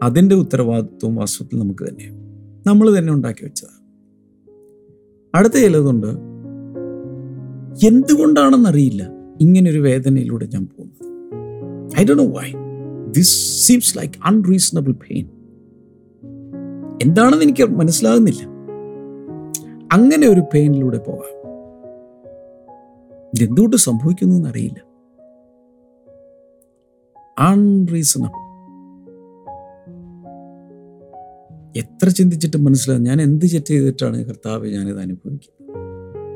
അതിന്റെ 0.03 0.35
ഉത്തരവാദിത്വം 0.35 1.15
വാസ്തവത്തിൽ 1.15 1.59
നമുക്ക് 1.59 1.89
തന്നെയാണ് 1.89 2.17
നമ്മൾ 2.67 2.99
തന്നെ 2.99 3.13
ഉണ്ടാക്കി 3.13 3.45
വെച്ചതാണ്. 3.45 3.85
അടുത്ത 5.37 5.53
ചിലതുണ്ട്. 5.53 6.07
എന്തുകൊണ്ടാണെന്നറിയില്ല. 7.85 9.11
ഇങ്ങനൊരു 9.41 9.79
വേദനയിലൂടെ 9.79 10.45
ഞാൻ 10.45 10.67
പോകുന്നത്. 10.67 11.99
I 11.99 12.05
Dr 12.05 12.13
know 12.13 12.25
why 12.25 12.51
this 13.11 13.67
seems 13.67 13.97
like 13.97 14.13
unreasonable 14.25 14.91
pain 14.91 15.29
എന്താണെന്ന് 17.05 17.43
എനിക്ക് 17.43 17.63
മനസ്സിലാകുന്നില്ല. 17.63 18.43
അങ്ങനെ 19.93 20.27
ഒരു 20.27 20.43
പെയിനിലൂടെ 20.53 20.97
പോകാം 20.97 21.35
ഇതെന്തുകൊണ്ട് 23.35 23.75
സംഭവിക്കുന്നു 23.75 24.35
എന്നറിയില്ല 24.35 24.95
അൺറീസണബിൾ 27.39 28.45
എത്ര 31.79 32.09
ചിന്തിച്ചിട്ട് 32.09 32.57
മനസ്സിലാകും 32.57 33.03
ഞാൻ 33.03 33.21
എന്ത് 33.21 33.45
തെറ്റ് 33.45 33.65
ചെയ്തിട്ടാണ് 33.65 34.25
കർത്താവ് 34.25 34.67
ഞാനിത് 34.67 34.99
അനുഭവിക്കുന്നത്? 34.99 35.75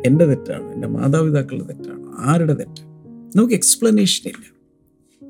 എന്റെ 0.06 0.26
തെറ്റാണ്? 0.26 0.74
എന്റെ 0.74 0.88
മാതാപിതാക്കളുടെ 0.88 1.64
തെറ്റാണ്? 1.64 2.06
ആരുടെ 2.20 2.54
തെറ്റ്? 2.54 2.82
നമുക്ക് 3.36 3.54
എക്സ്പ്ലനേഷൻ 3.54 4.30
ഇല്ല. 4.30 4.60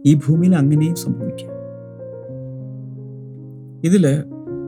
ഈ 0.05 0.13
ഭൂമിയിൽ 0.13 0.55
അങ്ങനെയും 0.55 0.95
സംഭവിക്കാം. 0.95 1.59
ഇതിൽ 3.83 4.07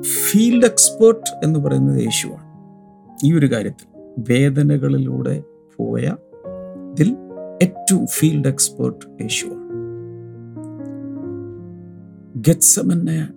ഫീൽഡ് 0.02 0.66
എക്സ്പേർട്ട് 0.66 1.46
എന്ന് 1.46 1.60
പറയുന്നത് 1.60 2.00
യേശുവാണ്. 2.00 2.52
ഈ 3.26 3.38
ഒരു 3.38 3.52
കാര്യത്തിൽ 3.52 4.14
വേദനകളിലൂടെ 4.30 5.44
പോയ 5.78 6.16
ഇതിൽ 6.92 7.16
ഏറ്റവും 7.64 8.08
ഫീൽഡ് 8.08 8.48
എക്സ്പേർട്ട് 8.48 9.24
യേശുവാണ്. 9.24 9.62
ഗത്സമന്നെ 12.36 13.28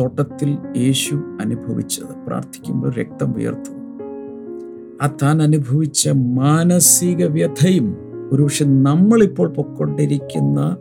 തോട്ടത്തിൽ 0.00 0.58
യേശു 0.76 1.14
അനുഭവിച്ചത് 1.40 2.26
പ്രാർത്ഥിക്കുമ്പോൾ 2.26 2.94
രക്തം 2.94 3.34
ഉയർത്തു. 3.36 3.70
ആ 5.02 5.16
താൻ 5.22 5.42
അനുഭവിച്ച 5.42 6.08
മാനസിക 6.08 7.24
വ്യഥയും 7.24 7.96
ഒരുപക്ഷെ 8.32 8.64
നമ്മളിപ്പോൾ 8.64 9.48
പൊക്കൊണ്ടിരിക്കുന്ന 9.48 10.76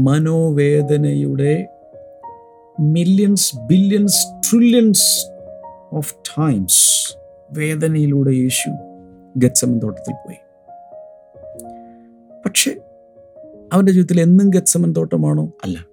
മനോവേദനയുടെ 0.00 1.77
millions 2.80 3.56
billions 3.56 4.50
trillions 4.50 5.26
of 5.92 6.14
times 6.14 7.14
വേദനയിലൂടെ 7.52 8.30
യേശു 8.30 8.70
ഗച്ചമൻ 9.36 9.78
തോട്ടത്തിൽ 9.78 10.12
പോയി. 10.12 10.36
പക്ഷെ 12.46 12.80
അവന്റെ 13.72 13.92
ജീവിതത്തിൽ 13.92 14.20
എന്നും 14.20 14.50
ഗച്ചമൻ 14.50 14.92
തോട്ടമാണോ? 14.92 15.52
അല്ല. 15.64 15.86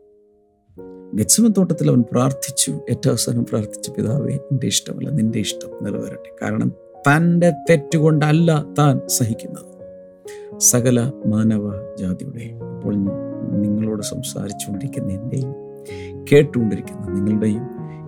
ഗച്ചമൻ 1.14 1.54
തോട്ടത്തിൽ 1.58 1.90
അവൻ 1.90 2.04
പ്രാർത്ഥിച്ചു 2.12 2.72
ഏറ്റവും 2.72 3.12
അവസാനം 3.12 3.46
പ്രാർത്ഥിച്ചു 3.46 3.92
പിതാവേ 3.92 4.34
എന്റെ 4.34 4.68
ഇഷ്ടമല്ല 4.68 5.10
നിന്റെ 5.10 5.40
ഇഷ്ടം 5.40 5.84
നിറവേറട്ടെ. 5.84 6.46
കാരണം 6.46 6.72
തന്റെ 6.98 7.54
തെറ്റുകൊണ്ടല്ല 7.70 8.66
താൻ 8.80 9.02
സഹിക്കുന്നത്. 9.08 9.76
സകല 10.60 11.12
മാനവ 11.26 11.96
ജാതിയുടെ 12.00 12.44
ഇപ്പോൾ 12.44 12.96
നിങ്ങളോട് 13.52 14.04
സംസാരിച്ചുകൊണ്ടിരിക്കുന്ന 14.04 15.12
എന്റെയും 15.12 15.65
കേട്ടുകൊണ്ടിരിക്കുന്ന. 16.32 17.20
നിങ്ങളുടെയും 17.20 17.62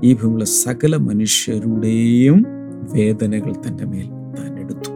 ഈ 0.04 0.14
ഭൂമിയിലെ 0.14 0.46
സകല 0.46 0.96
മനുഷ്യരുടെയും 0.96 2.46
വേദനകൾ 2.94 3.54
തന്റെ 3.68 3.86
മേൽ 3.86 4.08
താൻ 4.08 4.60
എടുത്തു. 4.60 4.92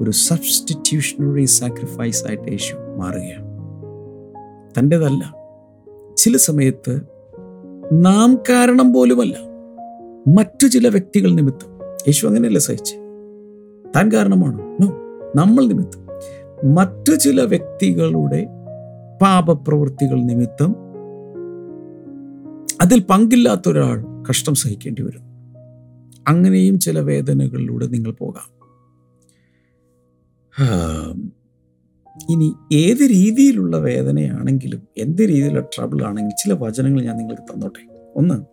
ഒരു 0.00 0.10
സബ്സ്റ്റിറ്റ്യൂഷണറി 0.10 1.44
സാക്രിഫൈസ് 1.44 2.24
ആയിട്ട് 2.24 2.48
യേശു 2.48 2.76
മാറുകയാണ്. 2.96 3.46
തന്റെതല്ല. 4.78 5.34
ചില 6.16 6.36
സമയത്ത് 6.36 7.00
നാം 7.92 8.38
കാരണം 8.50 8.92
പോലുമല്ല. 8.92 9.34
മറ്റു 10.38 10.66
ചില 10.66 10.88
വ്യക്തികൾ 10.88 11.34
നിമിത്തം. 11.34 11.68
യേശു 11.84 12.26
അങ്ങനെയല്ല 12.26 12.58
സഹിച്ച്? 12.58 12.96
താൻ 13.96 14.12
കാരണമാണ്? 14.12 14.62
നോ 14.80 14.92
നമ്മൾ 15.36 15.66
നിമിത്തം. 15.66 16.06
മറ്റു 16.74 17.14
ചില 17.14 17.42
വ്യക്തികളുടെ 17.42 18.46
പാപപ്രവൃത്തികൾ 19.22 20.22
നിമിത്തം 20.22 20.76
അതിൽ 22.82 23.00
പങ്കില്ലാത്ത 23.00 23.68
ഒരാൾ 23.68 24.04
കഷ്ടം 24.30 24.54
സഹിക്കേണ്ടി 24.54 25.02
വരും. 25.02 25.22
അങ്ങനെയും 26.28 26.78
ചില 26.78 27.00
വേദനകളിലൂടെ 27.00 27.86
നിങ്ങൾ 27.86 28.12
പോകാം. 28.12 28.56
ഇനി 32.30 32.54
ഏത് 32.72 33.10
രീതിയിലുള്ള 33.10 33.76
വേദനയാണെങ്കിലും 33.76 34.82
എന്ത് 34.98 35.22
രീതിയിലുള്ള 35.22 35.60
ട്രബിൾ 35.60 36.04
ആണെങ്കിലും 36.04 36.30
ചില 36.30 36.52
വചനങ്ങൾ 36.52 37.02
ഞാൻ 37.02 37.16
നിങ്ങൾക്ക് 37.16 37.42
തന്നോട്ടെ. 37.42 38.12
ഒന്ന് 38.16 38.44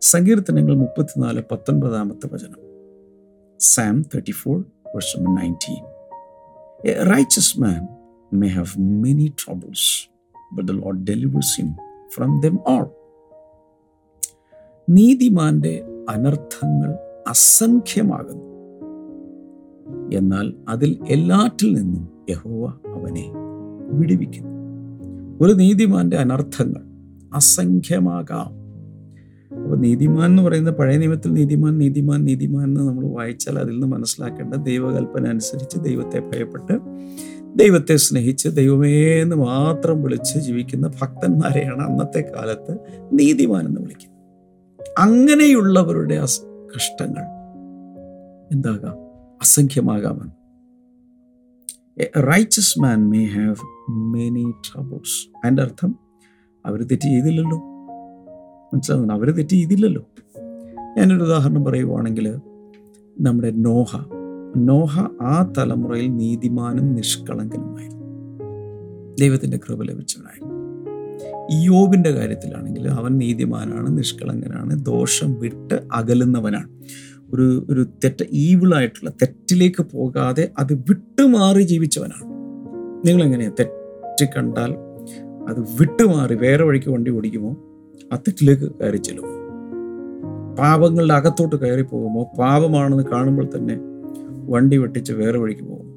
സങ്കീർത്തനങ്ങൾ 0.00 0.74
മുപ്പത്തിനാല് 0.74 1.42
പത്തൊൻപതാമത്തെ 1.52 2.28
വചനം. 2.34 2.60
സാം 3.60 4.02
തേർട്ടി 4.02 4.30
ഫോർ 4.30 4.64
വർഷം 4.94 5.24
nineteen 5.24 5.84
a 6.90 7.14
riches 7.14 7.60
man 7.60 7.86
may 8.32 8.48
have 8.48 8.80
many 8.80 9.32
troubles 9.44 10.10
but 10.54 10.72
the 10.72 10.74
Lord 10.74 11.06
delivers 11.06 11.60
him 11.60 11.76
from 12.14 12.40
them 12.40 12.58
all 12.66 12.86
നീതിമാന്റെ 14.88 15.84
അനർത്ഥങ്ങൾ 16.08 16.90
അസംഖ്യമാകുന്നു. 17.28 18.46
എന്നാൽ 20.12 20.54
അതിൽ 20.68 20.98
എല്ലാറ്റിൽ 21.08 21.72
നിന്നും 21.72 22.08
യഹോവ 22.30 22.66
അവനെ 22.66 23.32
വിടുവിക്കുന്നു. 23.92 24.48
ഒരു 25.40 25.52
നീതിമാന്റെ 25.52 26.16
അനർത്ഥങ്ങൾ 26.16 26.82
അസംഖ്യമാകാം. 27.34 28.60
അപ്പൊ 29.64 29.76
നീതിമാൻ 29.76 30.30
എന്ന് 30.30 30.42
പറയുന്ന 30.42 30.70
പഴയ 30.70 30.96
നിയമത്തിൽ 30.96 31.32
നീതിമാൻ 31.32 31.78
നീതിമാൻ 31.78 32.24
നീതിമാൻ 32.24 32.64
എന്ന് 32.64 32.80
നമ്മൾ 32.80 33.06
വായിച്ചാൽ 33.06 33.58
അതിൽ 33.58 33.72
നിന്ന് 33.72 33.86
മനസ്സിലാക്കേണ്ട 33.86 34.54
ദൈവകൽപ്പന 34.54 35.26
അനുസരിച്ച് 35.26 35.78
ദൈവത്തെ 35.78 36.18
ഭയപ്പെട്ട് 36.18 36.78
ദൈവത്തെ 37.56 37.96
സ്നേഹിച്ച് 37.96 38.48
ദൈവമേ 38.48 39.20
എന്ന് 39.20 39.36
മാത്രം 39.36 40.02
വിളിച്ച് 40.02 40.38
ജീവിക്കുന്ന 40.38 40.88
ഭക്തന്മാരെയാണ് 40.88 41.82
അന്നത്തെ 41.82 42.32
കാലത്ത് 42.36 42.72
നീതിമാൻ 43.12 43.66
എന്ന് 43.66 43.80
വിളിക്കുന്നത്. 43.80 44.19
അങ്ങനെയുള്ളവരുടെ 44.98 46.20
കഷ്ടങ്ങൾ 46.76 47.22
എന്താകാം? 48.52 48.94
അസംഖ്യമാകാമെന്ന്. 49.42 50.40
Riches 52.32 52.80
man 52.80 53.10
may 53.10 53.24
have 53.24 53.90
many 53.90 54.52
troubles 54.52 55.36
അതിന്റെ 55.44 55.62
അർത്ഥം 55.62 55.98
അവർ 56.66 56.82
തെറ്റ് 56.82 57.02
ചെയ്തില്ലല്ലോ. 57.02 57.58
മനസ്സിലാകുന്നു 58.74 59.14
അവർ 59.14 59.30
തെറ്റ് 59.30 59.50
ചെയ്തില്ലല്ലോ. 59.50 60.04
ഞാനൊരു 60.98 61.22
ഉദാഹരണം 61.22 61.64
പറയുവാണെങ്കിൽ 61.64 62.40
നമ്മുടെ 63.20 63.50
നോഹ. 63.50 64.04
നോഹ 64.56 65.00
ആ 65.22 65.52
തലമുറയിൽ 65.58 66.16
നീതിമാനും 66.16 66.94
നിഷ്കളങ്കനുമായിരുന്നു. 66.94 68.00
ദൈവത്തിന്റെ 69.20 69.56
കൃപ 69.56 69.82
ലഭിച്ചവനായിരുന്നു. 69.82 70.59
യോബിന്റെ 71.52 72.10
കാര്യത്തിലാണെങ്കിൽ 72.10 72.88
അവൻ 72.88 73.18
നീതിമാനാണ് 73.18 73.98
നിഷ്കളങ്കനാണ് 73.98 74.84
ദോഷം 74.84 75.40
വിട്ട് 75.40 75.74
അകലുന്നവനാണ്. 75.92 76.68
ഒരു 77.34 77.66
ഒരു 77.70 77.86
തെറ്റ് 78.04 78.24
ഈവിളായിട്ടുള്ള 78.32 79.10
തെറ്റിലേക്ക് 79.10 79.82
പോകാതെ 79.82 80.50
അത് 80.58 80.72
വിട്ടുമാറി 80.72 81.62
ജീവിച്ചവനാണ്. 81.62 82.30
നിങ്ങളെങ്ങനെയാണ് 83.08 83.54
തെറ്റ് 83.60 84.28
കണ്ടാൽ 84.36 84.74
അത് 85.48 85.60
വിട്ടുമാറി 85.60 86.34
വേറെ 86.34 86.64
വഴിക്ക് 86.64 86.90
വണ്ടി 86.90 87.10
ഓടിക്കുമോ? 87.10 87.50
ആ 88.12 88.16
തെറ്റിലേക്ക് 88.16 88.62
കയറി 88.62 88.96
ചെല്ലുമോ? 88.96 89.28
പാപങ്ങളുടെ 90.54 91.14
അകത്തോട്ട് 91.14 91.56
കയറി 91.56 91.82
പോകുമോ? 91.82 92.30
പാപമാണെന്ന് 92.38 93.04
കാണുമ്പോൾ 93.12 93.48
തന്നെ 93.56 93.76
വണ്ടി 94.48 94.76
വെട്ടിച്ച് 94.76 95.12
വേറെ 95.12 95.38
വഴിക്ക് 95.38 95.62
പോകും 95.62 95.89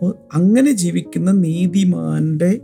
അപ്പോൾ 0.00 0.14
അങ്ങനെ 0.34 0.70
ജീവിക്കുന്ന 0.72 1.30
നീതിമാന്റെ 1.30 2.60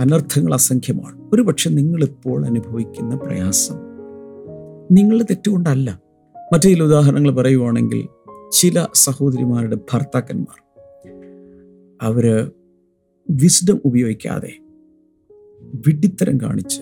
അനർത്ഥങ്ങൾ 0.00 0.54
അസംഖ്യമാണ്. 0.54 1.30
ഒരുപക്ഷെ 1.32 1.70
നിങ്ങളിപ്പോൾ 1.70 2.46
അനുഭവിക്കുന്ന 2.46 3.16
പ്രയാസം 3.16 3.74
നിങ്ങളുടെ 4.92 5.24
തെറ്റുകൊണ്ടല്ല. 5.24 6.02
മറ്റു 6.52 6.68
ചില 6.68 6.82
ഉദാഹരണങ്ങൾ 6.82 7.30
പറയുവാണെങ്കിൽ 7.30 8.08
ചില 8.60 8.86
സഹോദരിമാരുടെ 8.94 9.76
ഭർത്താക്കന്മാർ 9.76 10.62
അവർ 12.02 12.50
വിസ്ഡം 13.30 13.80
ഉപയോഗിക്കാതെ 13.84 14.52
വിഡിത്തരം 15.60 16.40
കാണിച്ച് 16.40 16.80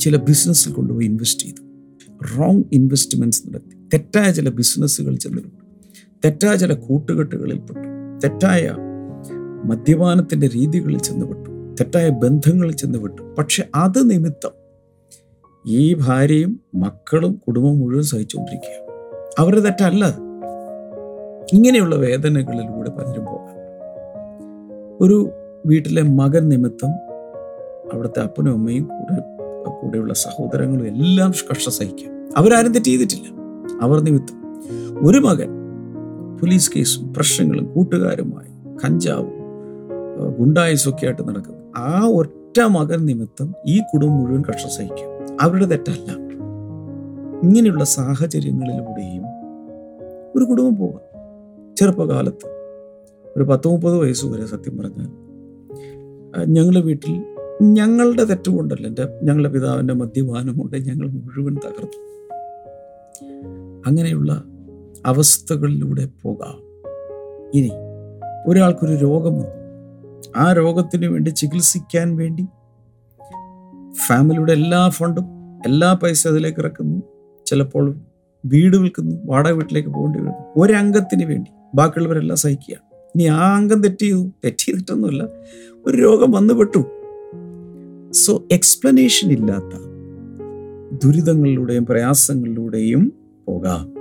ചില 0.00 0.16
ബിസിനസ്സിൽ 0.16 0.72
കൊണ്ടുപോയി 0.72 1.06
ഇൻവെസ്റ്റ് 1.06 1.42
ചെയ്തു. 1.42 1.62
റോങ് 2.38 2.62
ഇൻവെസ്റ്റ്മെന്റ്സ് 2.72 3.48
നടത്തി. 3.48 3.76
തെറ്റായ 3.94 4.32
ചില 4.32 4.48
ബിസിനസ്സുകൾ 4.48 5.16
ചെന്നിട്ടുണ്ട് 5.16 5.64
തെറ്റായ 6.24 6.56
ചില 6.56 6.74
കൂട്ടുകെട്ടുകളിൽ 6.74 7.58
പെട്ടു 7.58 7.87
തെറ്റായ 8.24 8.76
മദ്യപാനത്തിന്റെ 9.64 10.46
രീതികളിൽ 10.46 10.98
ചെന്നുപെട്ടു. 10.98 11.50
തെറ്റായ 11.50 12.08
ബന്ധങ്ങളിൽ 12.08 12.72
ചെന്നുപെട്ടു. 12.72 13.22
പക്ഷെ 13.38 13.64
അത് 13.74 14.10
നിമിത്തം 14.10 14.50
ഈ 15.66 15.94
ഭാര്യയും 15.94 16.60
മക്കളും 16.74 17.40
കുടുംബം 17.46 17.78
മുഴുവൻ 17.78 18.02
സഹിച്ചുകൊണ്ടിരിക്കുക 18.02 18.92
അവരുടെ 19.38 19.60
തെറ്റല്ല. 19.60 20.04
ഇങ്ങനെയുള്ള 21.52 21.96
വേദനകളിലൂടെ 21.96 22.90
പലരും 22.90 23.24
പോകാം 23.26 23.58
ഒരു 25.00 25.30
വീട്ടിലെ 25.66 26.02
മകൻ 26.02 26.48
നിമിത്തം 26.48 26.90
അവിടുത്തെ 27.94 28.20
അപ്പനും 28.20 28.52
അമ്മയും 28.52 28.84
കൂടെ 28.84 29.20
കൂടെയുള്ള 29.80 30.14
സഹോദരങ്ങളും 30.14 30.88
എല്ലാം 30.88 31.30
കഷ്ട 31.30 31.70
സഹിക്കുക. 31.70 32.12
അവരാരും 32.36 32.72
തെറ്റ് 32.72 32.86
ചെയ്തിട്ടില്ല. 32.86 33.28
അവർ 33.82 34.00
നിമിത്തം 34.00 34.42
ഒരു 35.06 35.18
മകൻ 35.18 35.57
പോലീസ് 36.40 36.70
കേസും 36.76 37.14
പ്രശ്നങ്ങളും 37.14 37.72
കൂട്ടുകാരുമായി 37.72 38.78
കഞ്ചാവും 38.84 39.32
ഏഹ് 40.20 40.36
ഗുണ്ടായുസും 40.38 40.90
ഒക്കെ 40.90 41.06
ആയിട്ട് 41.06 41.28
നടക്കുന്നു. 41.28 41.72
ആ 41.76 42.06
ഒറ്റ 42.06 42.60
മകൻ 42.60 43.06
നിമിത്തം 43.06 43.54
ഈ 43.66 43.78
കുടുംബം 43.78 44.16
മുഴുവൻ 44.16 44.42
കക്ഷ 44.48 44.66
സഹിക്കും. 44.66 45.36
അവരുടെ 45.40 45.66
തെറ്റല്ല. 45.66 46.10
ഇങ്ങനെയുള്ള 47.42 47.84
സാഹചര്യങ്ങളിലൂടെയും 47.84 49.24
ഒരു 50.36 50.44
കുടുംബം 50.44 50.76
പോകാം 50.76 51.00
ചെറുപ്പകാലത്ത് 51.76 52.48
ഒരു 53.36 53.44
പത്ത് 53.44 53.68
മുപ്പത് 53.68 53.96
വയസ്സ് 53.98 54.26
വരെ 54.26 54.46
സത്യം 54.46 54.78
പറഞ്ഞാൽ 54.78 55.28
ഞങ്ങളുടെ 56.46 56.80
വീട്ടിൽ 56.80 57.24
ഞങ്ങളുടെ 57.62 58.24
തെറ്റുകൊണ്ടല്ല 58.24 58.86
എന്റെ 58.86 59.20
ഞങ്ങളുടെ 59.22 59.48
പിതാവിന്റെ 59.48 59.94
മദ്യപാനം 59.94 60.58
കൊണ്ട് 60.58 60.76
ഞങ്ങൾ 60.76 61.06
മുഴുവൻ 61.08 61.54
തകർന്നു. 61.54 62.08
അങ്ങനെയുള്ള 63.86 64.44
അവസ്ഥകളിലൂടെ 65.06 66.08
പോകാം. 66.22 66.56
ഇനി 67.54 67.70
ഒരാൾക്കൊരു 68.46 68.94
രോഗം 68.94 69.34
വന്നു 69.34 69.58
ആ 70.36 70.52
രോഗത്തിന് 70.52 71.06
വേണ്ടി 71.06 71.30
ചികിത്സിക്കാൻ 71.30 72.16
വേണ്ടി 72.16 72.46
ഫാമിലിയുടെ 73.92 74.52
എല്ലാ 74.52 74.88
ഫണ്ടും 74.88 75.24
എല്ലാ 75.66 75.92
പൈസ 75.92 76.26
അതിലേക്ക് 76.26 76.60
ഇറക്കുന്നു. 76.60 77.02
ചിലപ്പോൾ 77.46 77.98
വീട് 78.46 78.76
വിൽക്കുന്നു 78.76 79.16
വാടക 79.24 79.52
വീട്ടിലേക്ക് 79.52 79.88
പോകേണ്ടി 79.88 80.18
വരുന്നു 80.18 80.34
ഒരംഗത്തിന് 80.56 81.24
വേണ്ടി 81.24 81.50
ബാക്കിയുള്ളവരെല്ലാം 81.74 82.36
സഹിക്കുകയാണ്. 82.36 83.08
ഇനി 83.16 83.24
ആ 83.24 83.56
അംഗം 83.56 83.82
തെറ്റ് 83.82 84.02
ചെയ്തു 84.02 84.32
തെറ്റ് 84.44 84.64
ചെയ്തിട്ടൊന്നുമില്ല 84.64 85.28
ഒരു 85.86 85.96
രോഗം 85.96 86.30
വന്നുപെട്ടു 86.30 86.84
സോ 88.12 88.44
എക്സ്പ്ലനേഷൻ 88.52 89.30
ഇല്ലാത്ത 89.30 89.88
ദുരിതങ്ങളിലൂടെയും 91.04 91.86
പ്രയാസങ്ങളിലൂടെയും 91.86 93.12
പോകാം. 93.48 93.97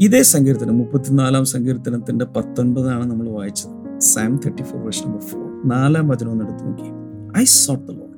ഇതേ 0.00 0.22
സങ്കീർത്തനം 0.22 0.78
മുപ്പത്തിനാലാം 0.78 1.44
സങ്കീർത്തനത്തിന്റെ 1.44 2.24
പത്തൊൻപതാണ് 2.24 3.10
നമ്മൾ 3.10 3.28
വായിച്ചത്. 3.28 4.00
Psalm 4.00 4.36
thirty 4.36 4.62
four 4.62 4.82
verse 4.82 5.06
number 5.06 5.20
four 5.20 5.68
നാലാം 5.68 6.08
വചനം 6.08 6.30
ഒന്ന് 6.30 6.44
എടുത്ത് 6.44 6.68
നോക്കി. 6.68 7.02
I 7.40 7.44
sought 7.44 7.86
the 7.86 7.90
Lord 7.90 8.12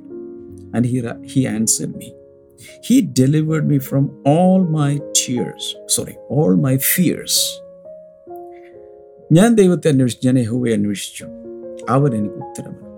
and 0.77 0.87
he 0.87 1.03
he 1.27 1.41
answer 1.41 1.87
me 1.87 2.11
he 2.87 3.13
delivered 3.21 3.65
me 3.65 3.79
from 3.79 4.23
all 4.27 4.69
my 4.69 4.99
tears 4.99 5.95
sorry 5.95 6.13
all 6.31 6.55
my 6.55 6.77
fears 6.77 7.65
ഞാൻ 9.33 9.55
ദൈവത്തെ 9.55 9.89
അന്വേഷിച്ചു 9.89 10.27
ഞാൻ 10.27 10.39
യഹോവയെ 10.39 10.75
അന്വേഷിച്ചു. 10.75 11.27
അവൻ 11.91 12.15
എനിക്ക് 12.15 12.35
ഉത്തരം 12.35 12.73
നൽകി. 12.73 12.95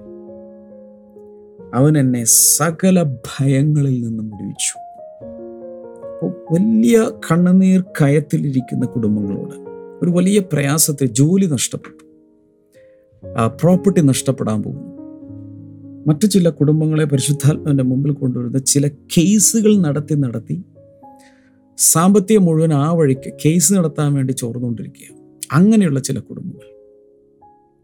അവൻ 1.75 1.99
എന്നെ 1.99 2.25
സകല 2.25 3.02
ഭയങ്ങളിൽ 3.02 4.06
നിന്നും 4.06 4.30
വിടുവിച്ചു. 4.30 4.85
അപ്പോൾ 6.16 6.54
വലിയ 6.54 7.11
കണ്ണുനീർ 7.30 7.80
കയത്തിലിരിക്കുന്ന 7.80 8.87
കുടുംബങ്ങളോട് 8.87 9.54
ഒരു 10.02 10.11
വലിയ 10.11 10.40
പ്രയാസത്തെ 10.40 11.06
ജോലി 11.06 11.46
നഷ്ടപ്പെട്ടു. 11.46 12.04
പ്രോപ്പർട്ടി 13.46 14.00
നഷ്ടപ്പെടാൻ 14.00 14.62
പോകുന്നു. 14.62 14.88
മറ്റു 16.06 16.26
ചില 16.26 16.49
കുടുംബങ്ങളെ 16.49 17.04
പരിശുദ്ധാത്മാവിന്റെ 17.04 17.84
മുമ്പിൽ 17.84 18.12
കൊണ്ടുവരുന്ന 18.12 18.58
ചില 18.58 18.88
കേസുകൾ 18.88 19.76
നടത്തി 19.76 20.14
നടത്തി 20.14 20.62
സാമ്പത്തികം 21.78 22.45
മുഴുവൻ 22.45 22.73
ആ 22.73 22.93
വഴിക്ക് 22.93 23.32
കേസ് 23.45 23.73
നടത്താൻ 23.73 24.14
വേണ്ടി 24.14 24.32
ചോർന്നുകൊണ്ടിരിക്കുക 24.32 25.17
അങ്ങനെയുള്ള 25.52 26.00
ചില 26.00 26.19
കുടുംബങ്ങൾ. 26.19 26.69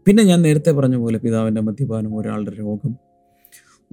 പിന്നെ 0.05 0.23
ഞാൻ 0.23 0.41
നേരത്തെ 0.41 0.71
പറഞ്ഞ 0.71 0.95
പോലെ 0.95 1.17
പിതാവിന്റെ 1.17 1.61
മദ്യപാനം 1.61 2.17
ഒരാളുടെ 2.17 2.51
രോഗം 2.59 2.95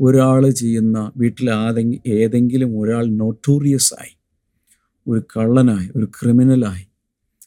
ഒരാൾ 0.01 0.51
ചെയ്യുന്ന 0.51 1.13
വീട്ടിൽ 1.17 1.51
ആതെ 1.51 1.85
ഏതെങ്കിലും 2.07 2.81
ഒരാൾ 2.81 3.07
നോട്ടോറിയസ് 3.07 3.95
ആയി. 3.95 4.20
ഒരു 5.09 5.23
കള്ളനായി 5.37 5.89
ഒരു 5.97 6.05
ക്രിമിനലായി 6.05 6.87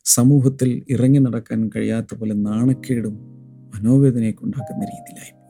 സമൂഹത്തിൽ 0.05 0.83
ഇറങ്ങി 0.89 1.19
നടക്കാൻ 1.19 1.69
കഴിയാത്ത 1.75 2.15
പോലെ 2.15 2.33
നാണക്കേടും 2.33 3.13
മനോവേദനയൊക്കെ 3.75 4.45
ഉണ്ടാക്കുന്ന 4.45 4.85
രീതിയിലായി 4.85 5.43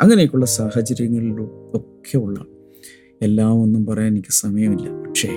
അങ്ങനെയൊക്കെയുള്ള 0.00 0.46
സാഹചര്യങ്ങളിലും 0.46 1.46
ഒക്കെ 1.74 2.18
ഉള്ള 2.18 2.44
എല്ലാം 3.22 3.52
ഒന്നും 3.52 3.86
പറയാൻ 3.86 4.12
എനിക്ക് 4.12 4.28
സമയമില്ല. 4.30 5.08
പക്ഷേ 5.08 5.28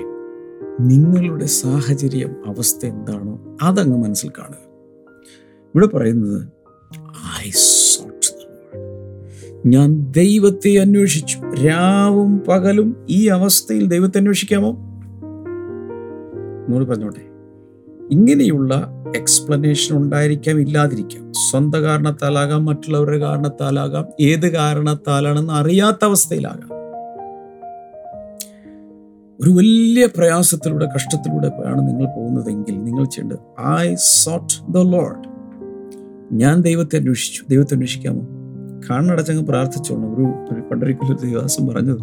നിങ്ങളുടെ 0.80 1.46
സാഹചര്യം 1.46 2.48
അവസ്ഥ 2.48 2.86
എന്താണോ 2.86 3.56
അതങ്ങ് 3.62 3.98
മനസ്സിൽ 3.98 4.28
കാണുക. 4.28 4.58
ഇവിടെ 5.74 5.86
പറയുന്നത് 5.86 6.48
ഐ. 7.46 7.50
ഞാൻ 9.66 10.12
ദൈവത്തെ 10.12 10.76
അന്വേഷിച്ചു. 10.76 11.38
രാവും 11.66 12.38
പകലും 12.48 13.06
ഈ 13.10 13.26
അവസ്ഥയിൽ 13.26 13.86
ദൈവത്തെ 13.86 14.18
അന്വേഷിക്കാമോ? 14.18 14.91
എന്നോട് 16.68 16.84
പറഞ്ഞോട്ടെ. 16.84 17.32
ഇങ്ങനെയുള്ള 18.10 18.88
എക്സ്പ്ലനേഷൻ 19.16 19.96
ഉണ്ടായിരിക്കാം 19.96 20.60
ഇല്ലാതിരിക്കാം. 20.60 21.32
സ്വന്തം 21.50 21.82
കാരണത്താലാകാം 21.82 22.64
മറ്റുള്ളവരുടെ 22.64 23.18
കാരണത്താലാകാം 23.18 24.06
ഏത് 24.20 24.52
കാരണത്താലാണെന്ന് 24.52 25.52
അറിയാത്ത 25.52 25.96
അവസ്ഥയിലാകാം. 26.02 26.72
ഒരു 29.40 29.50
വലിയ 29.50 30.06
പ്രയാസത്തിലൂടെ 30.06 30.88
കഷ്ടത്തിലൂടെ 30.94 31.52
ആണ് 31.66 31.88
നിങ്ങൾ 31.88 32.06
പോകുന്നതെങ്കിൽ 32.16 32.82
നിങ്ങൾ 32.84 33.04
ചെയ്യേണ്ടത് 33.04 33.38
ഐ 33.78 33.94
സോട്ട് 33.94 34.72
ദ 34.72 34.78
ലോഡ് 34.78 35.28
ഞാൻ 36.32 36.60
ദൈവത്തെ 36.60 36.96
അന്വേഷിച്ചു. 36.96 37.42
ദൈവത്തെ 37.50 37.74
അന്വേഷിക്കാമോ? 37.74 38.20
കണ്ണടച്ചങ്ങ് 38.90 39.42
പ്രാർത്ഥിച്ചോണം. 39.42 40.16
ഒരു 40.16 40.54
ഒരു 40.54 40.60
പണ്ടൊരിക്കലും 40.60 41.18
ദേവാസം 41.26 41.66
പറഞ്ഞത് 41.66 41.98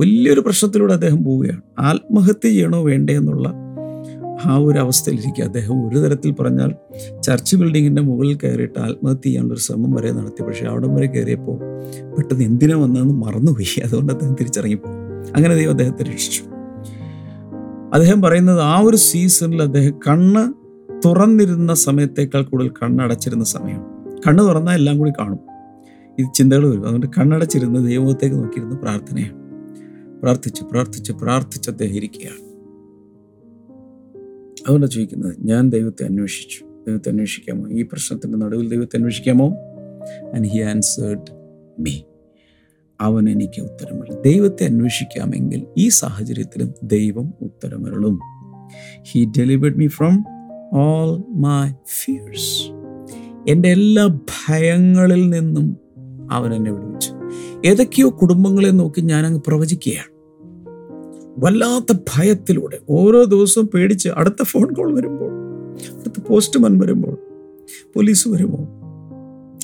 വലിയൊരു 0.00 0.40
പ്രശ്നത്തിലൂടെ 0.40 0.92
അദ്ദേഹം 0.92 1.24
പോവുകയാണ്. 1.24 1.60
ആത്മഹത്യ 1.78 2.48
ചെയ്യണോ 2.48 2.84
വേണ്ടേ 2.84 3.16
എന്നുള്ള 3.16 3.52
ആ 4.44 4.56
ഒരു 4.56 4.78
അവസ്ഥയിലിരിക്കുക. 4.78 5.44
അദ്ദേഹം 5.44 5.88
ഒരു 5.88 5.98
തരത്തിൽ 5.98 6.32
പറഞ്ഞാൽ 6.32 6.72
ചർച്ച് 7.22 7.56
ബിൽഡിങ്ങിന്റെ 7.56 8.02
മുകളിൽ 8.02 8.38
കയറിയിട്ട് 8.44 8.80
ആത്മഹത്യ 8.80 9.20
ചെയ്യാനുള്ള 9.24 9.54
ഒരു 9.54 9.60
ശ്രമം 9.60 9.90
വരെ 9.92 10.12
നടത്തി. 10.12 10.42
പക്ഷേ 10.42 10.66
അവിടം 10.66 10.94
വരെ 10.94 11.06
കയറിയപ്പോൾ 11.06 11.58
പെട്ടെന്ന് 12.16 12.44
എന്തിനാ 12.44 12.76
വന്നതെന്ന് 12.76 13.14
മറന്നുപോയി. 13.14 13.80
അതുകൊണ്ട് 13.84 14.12
അദ്ദേഹം 14.12 14.34
തിരിച്ചിറങ്ങിപ്പോയി. 14.34 14.94
അങ്ങനെ 15.36 15.54
ദൈവം 15.54 15.70
അദ്ദേഹത്തെ 15.70 16.02
രക്ഷിച്ചു. 16.02 16.42
അദ്ദേഹം 17.92 18.22
പറയുന്നത് 18.22 18.60
ആ 18.60 18.80
ഒരു 18.80 18.96
സീസണിൽ 18.96 19.62
അദ്ദേഹം 19.62 19.94
കണ്ണ് 20.08 20.52
തുറന്നിരുന്ന 21.04 21.74
സമയത്തേക്കാൾ 21.74 22.42
കൂടുതൽ 22.42 22.68
കണ്ണടച്ചിരുന്ന 22.68 23.44
സമയം. 23.44 23.80
കണ്ണ് 24.26 24.42
തുറന്നാൽ 24.42 24.74
എല്ലാം 24.74 24.98
കൂടി 24.98 25.10
കാണും. 25.10 25.38
ഇത് 26.18 26.26
ചിന്തകൾ 26.34 26.70
വരും. 26.70 26.82
അതുകൊണ്ട് 26.82 27.06
കണ്ണടച്ചിരുന്ന് 27.06 27.88
ദൈവത്തേക്ക് 27.88 28.36
നോക്കിയിരുന്ന 28.36 28.76
പ്രാർത്ഥനയാണ്. 28.76 29.40
പ്രാർത്ഥിച്ച് 30.22 30.64
പ്രാർത്ഥിച്ച് 30.64 31.12
പ്രാർത്ഥിച്ച് 31.12 31.70
അദ്ദേഹം 31.70 31.94
ഇരിക്കുകയാണ്. 31.96 32.49
അതുകൊണ്ടാണ് 34.60 34.90
ചോദിക്കുന്നത് 34.90 35.36
ഞാൻ 35.38 35.70
ദൈവത്തെ 35.70 36.04
അന്വേഷിച്ചു. 36.04 36.64
ദൈവത്തെ 36.88 37.08
അന്വേഷിക്കാമോ? 37.10 37.68
ഈ 37.68 37.82
പ്രശ്നത്തിന്റെ 37.82 38.38
നടുവിൽ 38.38 38.68
ദൈവത്തെ 38.68 38.96
അന്വേഷിക്കാമോ? 38.96 39.46
ആൻഡ് 40.34 40.48
ഹി 40.48 40.58
ആൻസേർഡ് 40.58 41.32
മീ 41.78 42.00
അവൻ 43.00 43.30
എനിക്ക് 43.30 43.60
ഉത്തരമരുളും. 43.60 44.22
ദൈവത്തെ 44.22 44.64
അന്വേഷിക്കാമെങ്കിൽ 44.64 45.66
ഈ 45.78 45.88
സാഹചര്യത്തിലും 45.88 46.74
ദൈവം 46.82 47.34
ഉത്തരമരുളും. 47.40 48.20
He 49.02 49.24
delivered 49.38 49.76
me 49.76 49.86
from 49.86 50.24
all 50.72 51.24
my 51.28 51.70
fears 51.70 52.80
എന്റെ 53.48 53.68
എല്ലാ 53.68 54.06
ഭയങ്ങളിൽ 54.06 55.30
നിന്നും 55.30 55.76
അവൻ 56.32 56.54
എന്നെ 56.54 56.70
വിടുവിച്ചു. 56.70 57.12
ഏതൊക്കെയോ 57.66 58.18
കുടുംബങ്ങളെ 58.22 58.70
നോക്കി 58.70 59.00
ഞാനങ്ങ് 59.00 59.40
പ്രവചിക്കുകയാണ്. 59.46 60.19
വല്ലാത്ത 61.38 61.98
ഭയത്തിലൂടെ 62.16 62.78
ഓരോ 62.88 63.24
ദിവസവും 63.24 63.68
പേടിച്ച് 63.74 64.08
അടുത്ത 64.08 64.42
ഫോൺ 64.42 64.74
കോൾ 64.74 64.94
വരുമ്പോൾ 64.94 65.30
അടുത്ത 66.00 66.22
പോസ്റ്റ്മാൻ 66.28 66.78
വരുമ്പോൾ 66.78 67.18
പോലീസ് 67.94 68.28
വരുമോ? 68.28 68.58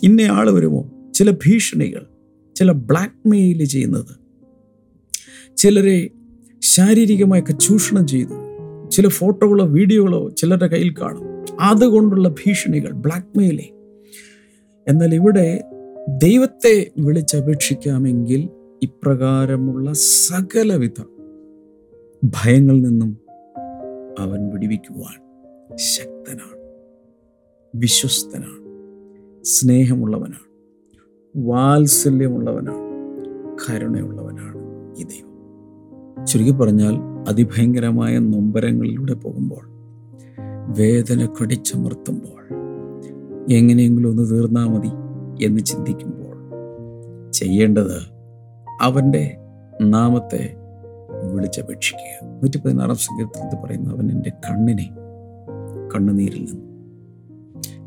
ഇന്ന 0.02 0.20
ആൾ 0.20 0.50
വരുമോ? 0.50 0.90
ചില 1.14 1.30
ഭീഷണികൾ 1.30 2.06
ചില 2.56 2.72
ബ്ലാക്ക് 2.72 3.28
മെയിൽ 3.28 3.64
ചെയ്യുന്നത് 3.64 4.16
ചിലരെ 5.56 6.10
ശാരീരികമായൊക്കെ 6.62 7.52
ചൂഷണം 7.52 8.06
ചെയ്തു 8.06 8.46
ചില 8.90 9.08
ഫോട്ടോകളോ 9.08 9.66
വീഡിയോകളോ 9.66 10.30
ചിലരുടെ 10.30 10.66
കയ്യിൽ 10.66 10.94
കാണും. 11.00 11.46
അതുകൊണ്ടുള്ള 11.60 12.28
ഭീഷണികൾ 12.28 12.92
ബ്ലാക്ക് 12.92 13.38
എന്നാൽ 14.88 15.14
ഇവിടെ 15.14 15.64
ദൈവത്തെ 16.08 16.90
വിളിച്ചപേക്ഷിക്കാമെങ്കിൽ 16.98 18.48
ഇപ്രകാരമുള്ള 18.82 19.92
സകലവിധ 19.92 21.02
ഭയങ്ങളിൽ 22.22 22.80
നിന്നും 22.80 23.16
അവൻ 24.18 24.50
വിടിവിക്കുവാൻ 24.52 25.16
ശക്തനാണ് 25.76 26.56
വിശ്വസ്തനാണ് 27.74 28.66
സ്നേഹമുള്ളവനാണ് 29.44 30.46
വാത്സല്യമുള്ളവനാണ് 31.36 32.86
കരുണയുള്ളവനാണ് 33.56 34.58
ഈ 34.98 35.04
ദൈവം. 35.04 35.32
ചുരുക്കി 36.26 36.50
പറഞ്ഞാൽ 36.52 36.94
അതിഭയങ്കരമായ 37.28 38.18
നൊമ്പരങ്ങളിലൂടെ 38.18 39.14
പോകുമ്പോൾ 39.14 39.64
വേദന 40.78 41.28
കടിച്ചമർത്തുമ്പോൾ 41.42 42.42
എങ്ങനെയെങ്കിലും 43.50 44.10
ഒന്ന് 44.10 44.30
തീർന്നാൽ 44.30 44.68
മതി 44.68 44.88
എന്ന് 45.44 45.60
ചിന്തിക്കുമ്പോൾ 45.60 46.36
ചെയ്യേണ്ടത് 47.30 47.98
അവന്റെ 48.82 49.38
നാമത്തെ 49.80 50.55
വിളിച്ചപേക്ഷിക്കുക. 51.24 52.28
നൂറ്റി 52.28 52.58
പതിനാറാം 52.58 52.96
സങ്കീർത്തനത്തിൽ 52.96 53.56
പറയുന്നു 53.64 53.90
അവൻ 53.90 54.10
എന്റെ 54.10 54.30
കണ്ണിനെ 54.30 54.90
കണ്ണുനീരിൽ 55.94 56.44
നിന്നും 56.44 56.66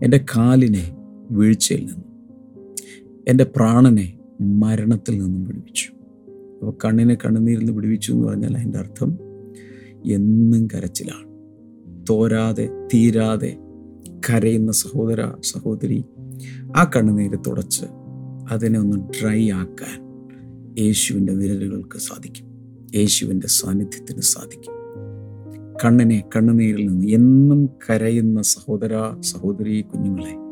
എന്റെ 0.03 0.25
കാലിനെ 0.37 0.97
വീഴ്ചയിൽ 1.31 1.79
നിന്നും 1.79 2.05
എന്റെ 3.27 3.43
പ്രാണനെ 3.43 4.19
മരണത്തിൽ 4.41 5.11
നിന്നും 5.11 5.43
വിടുവിച്ചു. 5.43 5.89
അപ്പോൾ 5.89 6.77
കണ്ണിനെ 6.85 7.15
കണ്ണുനീരിൽ 7.15 7.59
നിന്ന് 7.59 7.73
വിടുവിച്ചു 7.73 8.11
എന്ന് 8.11 8.27
പറഞ്ഞാൽ 8.27 8.57
അതിന്റെ 8.57 8.77
അർത്ഥം 8.77 9.17
എന്നും 10.05 10.67
കരച്ചിലാണ്. 10.67 11.29
തോരാതെ 12.09 12.69
തീരാതെ 12.93 13.57
കരയുന്ന 14.29 14.71
സഹോദര 14.71 15.31
സഹോദരി 15.43 16.05
ആ 16.75 16.91
കണ്ണുനീര് 16.95 17.37
തുടച്ച് 17.47 17.85
അതിനെ 18.51 18.79
ഒന്ന് 18.79 18.97
ഡ്രൈ 18.97 19.49
ആക്കാൻ 19.51 20.09
യേശുവിന്റെ 20.79 21.33
വിരലുകൾക്ക് 21.33 21.97
സാധിക്കും. 21.97 22.48
യേശുവിന്റെ 22.95 23.47
സാന്നിധ്യത്തിന് 23.47 24.21
സാധിക്കും. 24.21 24.73
കണ്ണിനെ 25.85 26.23
കണ്ണുനീരിൽ 26.35 26.87
നിന്ന് 26.87 27.07
എന്നും 27.07 27.69
കരയുന്ന 27.89 28.41
സഹോദര 28.41 29.15
സഹോദരി 29.19 29.81
കുഞ്ഞുങ്ങളെ 29.81 30.49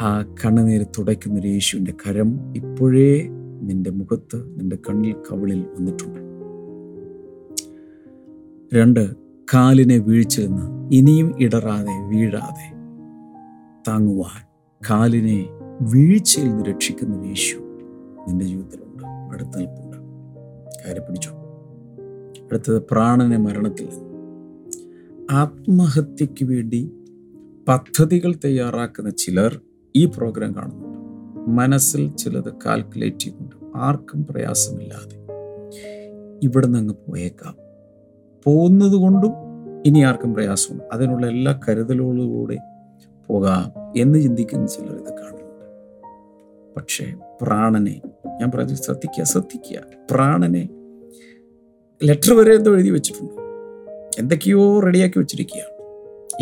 ആ 0.00 0.22
കണ്ണുനീര് 0.44 0.86
തുടയ്ക്കുന്ന 0.98 1.40
ഒരു 1.40 1.48
യേശുവിന്റെ 1.48 1.94
കരം 2.06 2.54
ഇപ്പോഴേ 2.56 3.28
നിന്റെ 3.62 3.90
മുഖത്ത് 3.90 4.36
നിന്റെ 4.36 4.76
കണ്ണിൽ 4.76 5.12
കവിളിൽ 5.12 5.60
വന്നിട്ടുണ്ട്. 5.60 6.20
രണ്ട് 8.74 9.16
കാലിനെ 9.54 9.98
വീഴ്ചയിൽ 9.98 10.46
നിന്ന് 10.46 10.94
ഇനിയും 10.94 11.34
ഇടറാതെ 11.40 12.08
വീഴാതെ 12.08 12.76
താങ്ങുവാൻ 13.88 14.46
കാലിനെ 14.90 15.46
വീഴ്ചയിൽ 15.80 16.48
നിന്ന് 16.48 16.64
രക്ഷിക്കുന്ന 16.64 17.26
യേശു 17.26 17.56
നിന്റെ 18.28 18.44
ജീവിതത്തിലുണ്ട്. 18.44 19.34
അടുത്ത 19.34 19.58
കാര്യം 20.86 21.02
പിടിച്ചു. 21.02 21.30
അടുത്തത് 22.44 22.82
പ്രാണനെ 22.90 23.36
മരണത്തിൽ. 23.36 23.88
ആത്മഹത്യക്ക് 25.30 26.44
വേണ്ടി 26.44 26.92
പദ്ധതികൾ 27.68 28.34
തയ്യാറാക്കുന്ന 28.44 29.10
ചിലർ 29.10 29.60
ഈ 29.96 30.06
പ്രോഗ്രാം 30.06 30.54
കാണുന്നുണ്ട്. 30.54 30.98
മനസ്സിൽ 31.50 32.10
ചിലത് 32.10 32.52
കാൽക്കുലേറ്റ് 32.66 33.18
ചെയ്യുന്നുണ്ട്. 33.18 33.78
ആർക്കും 33.78 34.26
പ്രയാസമില്ലാതെ. 34.26 35.26
ഇവിടെ 36.42 36.66
നിന്ന് 36.66 36.78
അങ്ങ് 36.78 36.94
പോയേക്കാം. 36.94 37.54
പോകുന്നത് 38.44 38.92
കൊണ്ടും 38.92 39.32
ഇനി 39.86 40.02
ആർക്കും 40.02 40.34
പ്രയാസമുണ്ട് 40.34 40.84
അതിനുള്ള 40.92 41.26
എല്ലാ 41.26 41.60
കരുതലുകളോടെ 41.68 42.58
പോകാം 43.26 43.92
എന്ന് 43.96 44.18
ചിന്തിക്കുന്ന 44.18 44.66
ചിലർ 44.66 44.92
ഇത് 44.92 45.08
കാണുന്നുണ്ട്. 45.08 45.64
പക്ഷേ 46.76 47.14
പ്രാണനെ 47.42 48.00
ഞാൻ 48.26 48.50
പറഞ്ഞു 48.54 48.74
ശ്രദ്ധിക്കുക 48.74 49.24
ശ്രദ്ധിക്കുക. 49.24 49.80
പ്രാണനെ 50.10 50.68
ലെറ്റർ 52.04 52.34
വരെ 52.34 52.54
എന്തോ 52.54 52.74
എഴുതി 52.74 52.90
വെച്ചിട്ടുണ്ട്. 52.90 53.32
എന്തൊക്കെയോ 54.18 54.80
റെഡിയാക്കി 54.80 55.18
വെച്ചിരിക്കുകയാണ്. 55.18 55.76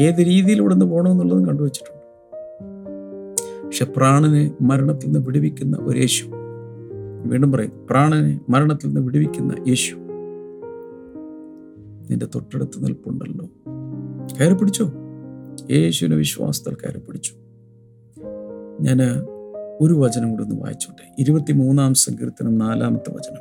ഏത് 0.02 0.26
രീതിയിൽ 0.26 0.58
ഇവിടെ 0.58 0.74
നിന്ന് 0.74 0.86
പോകണമെന്നുള്ളതും 0.86 1.46
കണ്ടുവച്ചിട്ടുണ്ട് 1.46 2.04
പക്ഷെ 3.66 3.84
പ്രാണനെ 3.84 4.52
മരണത്തിൽ 4.60 5.06
നിന്ന് 5.06 5.20
വിടുവിക്കുന്ന 5.20 5.78
ഒരു 5.80 5.98
യേശു. 5.98 6.26
വീണ്ടും 7.26 7.52
പറയും 7.52 7.86
പ്രാണനെ 7.90 8.40
മരണത്തിൽ 8.48 8.86
നിന്ന് 8.86 9.00
വിടുവിക്കുന്ന 9.00 9.54
യേശു. 9.68 9.96
നിന്റെ 12.10 12.26
തൊട്ടടുത്ത് 12.34 12.84
നിൽപ്പുണ്ടല്ലോ. 12.84 13.46
കയറി 14.40 14.54
പിടിച്ചോ. 14.54 14.92
യേശുവിനെ 15.70 16.16
വിശ്വാസത്തിൽ 16.16 16.74
കയറി 16.74 16.98
പിടിച്ചു. 16.98 17.32
ഞാൻ 18.80 19.02
ഒരു 19.80 19.94
വചനം 19.94 20.30
കൂടെ 20.30 20.42
ഒന്ന് 20.42 20.56
വായിച്ചോട്ടെ. 20.56 21.14
ഇരുപത്തി 21.18 21.52
മൂന്നാം 21.52 21.94
സങ്കീർത്തനം 21.94 22.58
നാലാമത്തെ 22.58 23.10
വചനം. 23.10 23.40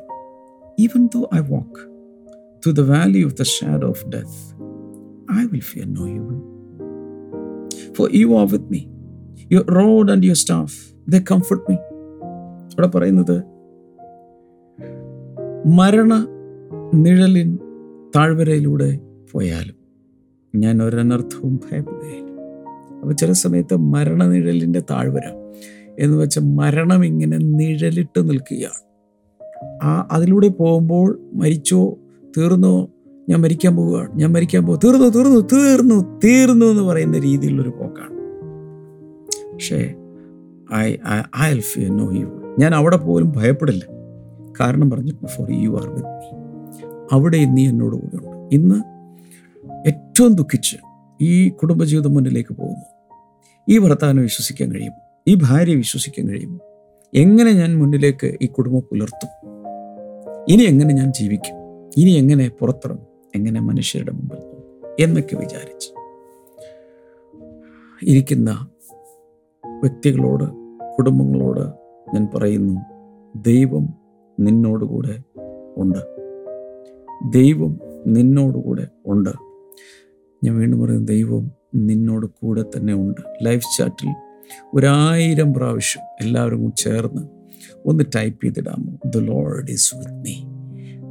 Even 0.78 1.06
though 1.06 1.30
I 1.34 1.38
walk 1.38 1.93
to 2.66 2.70
the 2.70 2.86
valley 2.88 3.22
of 3.26 3.32
the 3.36 3.44
shadow 3.44 3.88
of 3.88 4.02
death, 4.10 4.34
I 5.38 5.46
will 5.46 5.60
fear 5.60 5.86
no 5.86 6.06
evil 6.06 6.54
For 7.96 8.10
you 8.10 8.36
are 8.36 8.46
with 8.46 8.66
me. 8.70 8.88
Your 9.50 9.64
rod 9.78 10.08
and 10.10 10.24
your 10.24 10.34
staff, 10.34 10.72
they 11.12 11.20
comfort 11.22 11.62
me. 11.68 11.76
ഇവിടെ 12.70 12.86
പറയുന്നത് 12.86 13.36
മരണ 15.66 16.26
നിഴലിൻ 16.94 17.58
താഴ്വരയിലൂടെ 18.16 19.00
പോയാലും 19.32 19.76
ഞാൻ 20.54 20.82
ഒരനർത്ഥവും 20.82 21.56
ഭയപ്പെടുകയില്ല 21.56 22.30
അപ്പോൾ 23.00 23.12
ചില 23.12 23.32
സമയത്ത് 23.32 23.76
മരണനിഴലിന്റെ 23.76 24.82
താഴ്വര 24.90 25.26
എന്ന് 25.98 26.16
വെച്ചാൽ 26.16 26.42
മരണം 26.42 27.04
ഇങ്ങനെ 27.04 27.36
നിഴലിട്ട് 27.36 28.30
നിൽക്കുകയാണ് 28.30 28.82
ആ 29.82 30.08
അതിലൂടെ 30.10 30.48
പോകുമ്പോൾ 30.48 31.20
മരിച്ചോ 31.32 31.98
തീർന്നോ 32.36 32.88
ഞാൻ 33.28 33.40
മരിക്കാൻ 33.40 33.76
പോവുകയാണ്. 33.76 34.10
ഞാൻ 34.14 34.32
മരിക്കാൻ 34.32 34.66
പോകും 34.66 34.80
തീർന്നു 34.84 35.08
തീർന്നു 35.08 35.40
തീർന്നു 35.40 36.20
തീർന്നു 36.24 36.66
എന്ന് 36.66 36.82
പറയുന്ന 36.82 37.18
രീതിയിലുള്ളൊരു 37.18 37.68
പോക്കാണ്. 37.68 38.14
പക്ഷേ 39.52 39.94
I 40.74 40.96
I 41.08 41.20
I 41.40 41.60
fear 41.60 41.96
no 41.96 42.12
you 42.12 42.56
ഞാൻ 42.58 42.74
അവിടെ 42.74 42.96
പോലും 42.96 43.32
ഭയപ്പെടില്ല. 43.36 43.84
കാരണം 44.60 44.90
പറഞ്ഞിട്ട് 44.90 45.26
for 45.26 45.52
you 45.52 45.70
are 45.70 45.86
with 45.86 46.02
me 46.02 46.44
അവിടെ 47.12 47.44
നീ 47.44 47.68
എന്നോട് 47.68 47.96
കൂടെ 47.96 48.16
ഉണ്ട്. 48.16 48.54
ഇന്ന് 48.54 48.94
ഏറ്റവും 49.88 50.34
ദുഃഖിച്ച് 50.34 50.76
ഈ 51.20 51.48
കുടുംബജീവിതം 51.48 52.14
മുന്നിലേക്ക് 52.14 52.54
പോകുമോ 52.54 52.86
ഈ 53.68 53.78
ഭർത്താവിനെ 53.78 54.22
വിശ്വസിക്കാൻ 54.22 54.72
കഴിയും 54.72 54.92
ഈ 55.28 55.34
ഭാര്യയെ 55.34 55.76
വിശ്വസിക്കാൻ 55.76 56.28
കഴിയും 56.28 56.60
എങ്ങനെ 57.14 57.52
ഞാൻ 57.52 57.78
മുന്നിലേക്ക് 57.78 58.38
ഈ 58.42 58.46
കുടുംബം 58.46 58.80
പുലർത്തും? 58.80 59.28
ഇനി 60.48 60.62
എങ്ങനെ 60.62 60.94
ഞാൻ 60.94 61.12
ജീവിക്കും? 61.12 61.63
ഇനി 61.96 62.10
എങ്ങനെ 62.10 62.48
പുറത്തിറങ്ങും? 62.48 63.06
എങ്ങനെ 63.34 63.60
മനുഷ്യരുടെ 63.60 64.12
മുമ്പിൽ 64.12 64.38
എന്നൊക്കെ 65.00 65.36
വിചാരിച്ച് 65.36 65.90
ഇരിക്കുന്ന 68.02 68.68
വ്യക്തികളോട് 69.66 70.44
കുടുംബങ്ങളോട് 70.96 71.60
ഞാൻ 72.14 72.28
പറയുന്നു 72.34 72.80
ദൈവം 73.42 73.94
നിന്നോടുകൂടെ 74.40 75.22
ഉണ്ട്. 75.76 75.98
ദൈവം 77.32 77.80
നിന്നോടുകൂടെ 78.06 78.86
ഉണ്ട്. 79.06 79.30
ഞാൻ 80.44 80.58
വീണ്ടും 80.58 80.80
പറയുന്നു 80.80 81.04
ദൈവം 81.04 81.50
നിന്നോട് 81.74 82.26
കൂടെ 82.26 82.62
തന്നെ 82.62 82.94
ഉണ്ട്. 82.94 83.20
ലൈഫ് 83.42 83.76
ചാറ്റിൽ 83.76 84.14
ഒരായിരം 84.74 85.54
പ്രാവശ്യം 85.54 86.02
എല്ലാവരും 86.20 86.72
ചേർന്ന് 86.72 87.22
ഒന്ന് 87.86 88.04
type 88.16 88.44
ചെയ്തിടാമോ? 88.44 89.10
The 89.10 89.18
Lord 89.18 89.70
is 89.70 89.96
with 89.96 90.12
me 90.12 90.63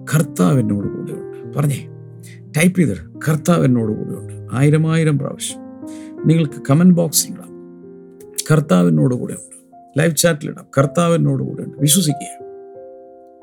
കർത്താവ് 0.04 0.60
എന്നോട് 0.60 0.88
കൂടെ 0.88 1.12
ഉണ്ട് 1.12 1.58
പറഞ്ഞേ 1.58 1.88
ടൈപ്പ് 2.58 2.80
ചെയ്തിട്ട് 2.80 3.20
കർത്താവ് 3.28 3.66
എന്നോട് 3.66 3.92
കൂടെ 3.92 4.20
ഉണ്ട് 4.20 4.48
ആയിരം 4.52 4.92
ആയിരം 4.92 5.20
പ്രാവശ്യം. 5.20 5.60
നിങ്ങൾക്ക് 6.28 6.62
കമന്റ് 6.70 6.96
ബോക്സിലിടാം 6.96 7.50
കർത്താവ് 8.52 8.88
എന്നോട് 8.88 9.16
കൂടെ 9.16 9.34
ഉണ്ട് 9.34 9.56
ലൈവ് 10.00 10.16
ചാറ്റിലിടാം 10.16 10.66
കർത്താവ് 10.78 11.16
എന്നോട് 11.16 11.44
കൂടെ 11.44 11.64
ഉണ്ട് 11.64 11.78
വിശ്വസിക്കുക. 11.78 12.44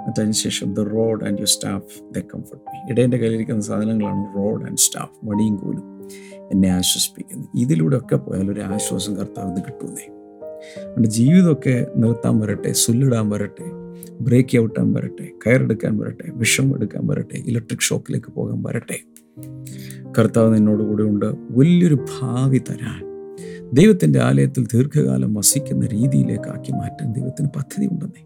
അതിന് 0.09 0.33
ശേഷം 0.33 0.75
the 0.75 0.81
rod 0.81 1.25
and 1.25 1.39
your 1.39 1.47
staff 1.47 2.15
they 2.15 2.19
comfort 2.19 2.65
me 2.71 2.91
ഇടേന്റെ 2.91 3.17
കയ്യിലിരിക്കുന്ന 3.17 3.61
സാധനങ്ങളാണ് 3.61 4.37
റോഡ് 4.37 4.65
ആൻഡ് 4.65 4.79
സ്റ്റാഫ് 4.79 5.27
മടിയും 5.27 5.57
കൂലും 5.57 6.09
എന്നെ 6.53 6.69
ആശ്വസിപ്പിക്കുന്നു. 6.69 7.49
ഇതിലൂടെ 7.57 7.97
ഒക്കെ 7.97 8.17
പോയാൽ 8.17 8.51
ഒരു 8.51 8.61
ആശ്വാസം 8.61 9.17
കർത്താവിന് 9.17 9.57
കിട്ടുന്നേ. 9.57 10.09
അവന്റെ 10.87 11.09
ജീവിതമൊക്കെ 11.09 11.87
നിർത്താൻ 11.97 12.41
വരട്ടെ 12.41 12.73
സുല്ലിടാൻ 12.73 13.29
വരട്ടെ. 13.29 13.80
ബ്രേക്ക് 14.21 14.59
ഔട്ടാൻ 14.59 14.93
വരട്ടെ 14.93 15.29
കയറെടുക്കാൻ 15.47 15.99
വരട്ടെ 15.99 16.31
വിഷം 16.31 16.75
എടുക്കാൻ 16.75 17.07
വരട്ടെ 17.07 17.37
ഇലക്ട്രിക് 17.47 17.81
ഷോക്കിലേക്ക് 17.81 18.33
പോകാൻ 18.33 18.63
വരട്ടെ. 18.63 18.99
കർത്താവ് 20.19 20.55
നിന്നോട് 20.55 20.83
കൂടെ 20.83 21.03
ഉണ്ട് 21.03 21.35
വലിയൊരു 21.51 21.95
ഭാവി 21.95 22.59
തരാൻ. 22.59 23.11
ദൈവത്തിന്റെ 23.73 24.21
ആലയത്തിൽ 24.21 24.67
ദീർഘകാലം 24.75 25.35
വസിക്കുന്ന 25.35 25.87
രീതിയിലേക്കാക്കി 25.87 26.73
മാറ്റാൻ 26.73 27.13
ദൈവത്തിന് 27.13 27.49
പദ്ധതി 27.57 27.87
ഉണ്ടെന്നേ. 27.87 28.25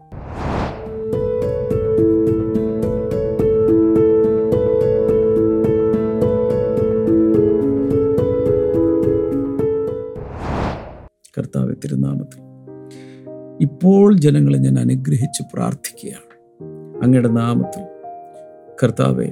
കർത്താവ് 11.37 11.75
തിരുനാമത്തിൽ 11.83 12.44
ഇപ്പോൾ 13.61 14.17
ജനങ്ങളെ 14.17 14.57
ഞാൻ 14.57 14.79
അനുഗ്രഹിച്ച് 14.79 15.43
പ്രാർത്ഥിക്കുകയാണ്. 15.53 16.25
അങ്ങയുടെ 17.03 17.27
നാമത്തിൽ 17.27 17.83
കർത്താവെ 18.83 19.31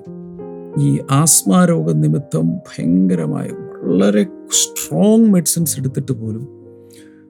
ഈ 0.80 1.00
ആസ്മാരോഗ 1.12 1.92
നിമിത്തം 1.92 2.58
ഭയങ്കരമായ 2.58 3.50
വളരെ 3.84 4.24
സ്ട്രോങ് 4.52 5.26
മെഡിസിൻസ് 5.26 5.80
എടുത്തിട്ട് 5.80 6.12
പോലും 6.12 6.48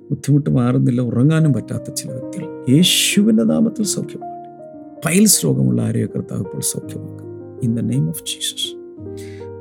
ബുദ്ധിമുട്ട് 0.10 0.50
മാറുന്നില്ല 0.50 1.02
ഉറങ്ങാനും 1.02 1.54
പറ്റാത്ത 1.54 1.94
ചില 1.94 2.12
വ്യക്തികൾ. 2.12 2.66
യേശുവിന്റെ 2.70 3.44
നാമത്തിൽ 3.44 3.86
സൗഖ്യമാകട്ടെ. 3.86 5.08
പൈൽസ് 5.08 5.46
രോഗമുള്ള 5.46 5.82
ആരെയോ 5.82 6.08
കർത്താവ് 6.08 6.42
ഇപ്പോൾ 6.42 6.62
സൗഖ്യമാക്കും 6.62 7.60
in 7.64 7.76
the 7.76 7.80
name 7.80 8.10
of 8.10 8.24
Jesus 8.24 8.76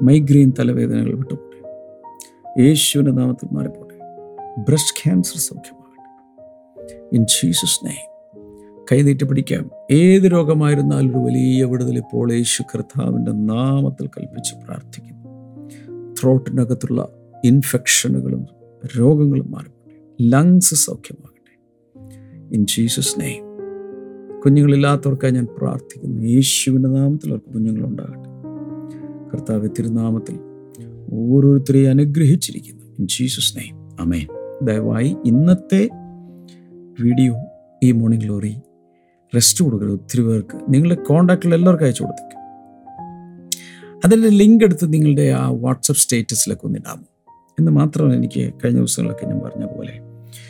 migraine 0.04 0.52
തലവേദനകൾ 0.58 1.14
വിട്ടുപോട്ടെ. 1.14 1.58
യേശുവിന്റെ 2.62 3.12
നാമത്തിൽ 3.12 3.48
മാറിപ്പോട്ടെ. 3.52 3.94
ബ്രസ്റ്റ് 4.68 5.04
ക്യാൻസർ 5.04 5.38
സൗഖ്യമാകട്ടെ. 5.38 5.81
ഇൻ 7.12 7.22
ജീസസ് 7.22 7.86
നെയ്മ് 7.86 8.12
കൈനീട്ടി 8.92 9.24
പിടിക്കാം. 9.24 9.70
ഏത് 9.90 10.22
രോഗമായിരുന്നാലും 10.22 11.10
ഒരു 11.10 11.18
വലിയ 11.18 11.64
വിടുതൽ 11.64 11.98
ഇപ്പോൾ 11.98 12.32
യേശു 12.32 12.62
കർത്താവിന്റെ 12.62 13.32
നാമത്തിൽ 13.32 14.06
കൽപ്പിച്ച് 14.06 14.54
പ്രാർത്ഥിക്കുന്നു. 14.54 15.22
ത്രോട്ടിനകത്തുള്ള 16.12 17.08
ഇൻഫെക്ഷനുകളും 17.44 18.46
രോഗങ്ങളും 18.98 19.50
മാറിപ്പോട്ടെ. 19.50 20.22
ലങ്സ് 20.22 20.74
സൗഖ്യമാകട്ടെ. 20.74 21.42
ഇൻ 22.56 22.66
ജീസസ് 22.66 23.20
നെയ്മ് 23.20 23.52
കുഞ്ഞുങ്ങളില്ലാത്തവർക്കായി 24.44 25.32
ഞാൻ 25.32 25.46
പ്രാർത്ഥിക്കുന്നു. 25.58 26.22
യേശുവിന്റെ 26.22 26.88
നാമത്തിൽ 26.88 27.30
അവർക്ക് 27.30 27.52
കുഞ്ഞുങ്ങളുണ്ടാകട്ടെ. 27.52 28.32
കർത്താവ് 29.32 29.68
തിരുനാമത്തിൽ 29.78 30.38
ഓരോരുത്തരെയും 31.12 31.90
അനുഗ്രഹിച്ചിരിക്കുന്നു. 31.90 32.84
ഇൻ 32.98 33.06
ജീസസ് 33.06 33.58
നെയ്മ് 33.58 33.96
അമേൻ 34.00 34.26
ദയവായി 34.62 35.16
ഇന്നത്തെ 35.24 35.88
വീഡിയോ 37.00 37.40
ഈ 37.83 37.92
മോർണിംഗ് 37.92 38.24
ഗ്ലോറി. 38.24 38.57
റെസ്റ്റ് 39.35 39.64
കൊടുക്കരുത് 39.64 39.92
ഒത്തിരി 39.92 40.22
പേർക്ക്. 40.22 40.57
നിങ്ങളുടെ 40.68 40.94
കോണ്ടാക്റ്റിൽ 40.94 41.55
എല്ലാവർക്കും 41.55 41.87
അയച്ചു 41.87 42.02
കൊടുത്തേക്കും. 42.02 42.40
അതിന്റെ 44.05 44.28
ലിങ്ക് 44.28 44.64
എടുത്ത് 44.64 44.92
നിങ്ങളുടെ 44.92 45.31
ആ 45.31 45.48
വാട്സപ്പ് 45.48 46.00
സ്റ്റേറ്റസിലൊക്കെ 46.00 46.66
ഒന്നിടാമോ 46.66 47.05
എന്ന് 47.59 47.72
മാത്രമാണ് 47.72 48.14
എനിക്ക് 48.14 48.55
കഴിഞ്ഞ 48.64 48.78
ദിവസങ്ങളൊക്കെ 48.78 49.26
ഞാൻ 49.26 49.40
പറഞ്ഞ 49.40 49.64
പോലെ 49.64 49.98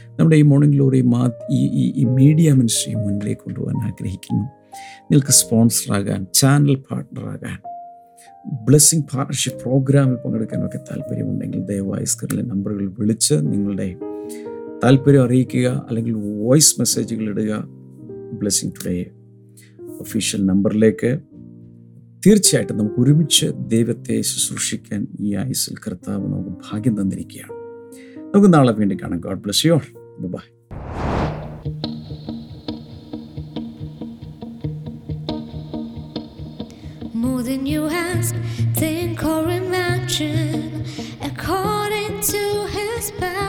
നമ്മുടെ 0.06 0.36
ഈ 0.36 0.42
മോർണിംഗ് 0.42 0.76
ഗ്ലോറി 0.76 1.00
മാ 1.00 1.30
ഈ 1.50 1.92
ഈ 1.96 2.04
മീഡിയ 2.04 2.52
മിനിസ്ട്രി 2.52 2.94
മുന്നിലേക്ക് 2.94 3.40
കൊണ്ടുപോകാൻ 3.40 3.76
ആഗ്രഹിക്കുന്നു. 3.76 4.44
നിങ്ങൾക്ക് 5.02 5.30
സ്പോൺസറാകാൻ 5.30 6.26
ചാനൽ 6.34 6.74
പാർട്ട്ണറാകാൻ 6.74 7.58
ബ്ലെസ്സിങ് 8.64 9.02
പാർട്ണർഷിപ്പ് 9.02 9.60
പ്രോഗ്രാമിൽ 9.62 10.14
പങ്കെടുക്കാനൊക്കെ 10.14 10.78
താല്പര്യമുണ്ടെങ്കിൽ 10.78 11.60
ദയവായി 11.60 12.04
സ്ക്രീനിലെ 12.04 12.48
നമ്പറുകൾ 12.48 12.92
വിളിച്ച് 12.98 13.34
നിങ്ങളുടെ 13.34 13.94
താല്പര്യം 14.84 15.24
അറിയിക്കുക 15.24 15.86
അല്ലെങ്കിൽ 15.88 16.12
വോയിസ് 16.12 16.74
മെസ്സേജുകൾ 16.78 17.22
ഇടുക. 17.22 17.64
ബ്ലെസ്സിങ് 18.32 18.72
ടുഡേ 18.72 19.06
ഒഫീഷ്യൽ 20.00 20.46
നമ്പറിലേക്ക് 20.46 21.18
തീർച്ചയായിട്ടും 22.26 22.78
നമുക്ക് 22.78 23.00
ഒരുമിച്ച് 23.00 23.46
ദൈവത്തെ 23.66 24.20
ശുശ്രൂഷിക്കാൻ 24.20 25.06
ഈ 25.20 25.34
ആയുസിൽ 25.36 25.76
കർത്താവ് 25.76 26.28
നമുക്ക് 26.28 26.50
ഭാഗ്യം 26.50 27.00
തന്നിരിക്കുകയാണ്. 27.00 27.52
നമുക്ക് 28.34 28.54
നാളെ 28.54 28.72
വീണ്ടും 28.72 28.98
കാണാം. 29.02 29.20
God 29.20 29.42
bless 29.42 29.66
you 29.66 29.72
all 29.72 29.80
bye 30.18 30.46
More 37.22 37.44
than 37.50 37.64
you 37.72 37.82
ask, 38.08 38.34
think 38.80 39.18
or 39.30 39.44
imagine, 39.60 40.68
according 41.30 42.14
to 42.32 42.42
His 42.76 43.06
power. 43.20 43.41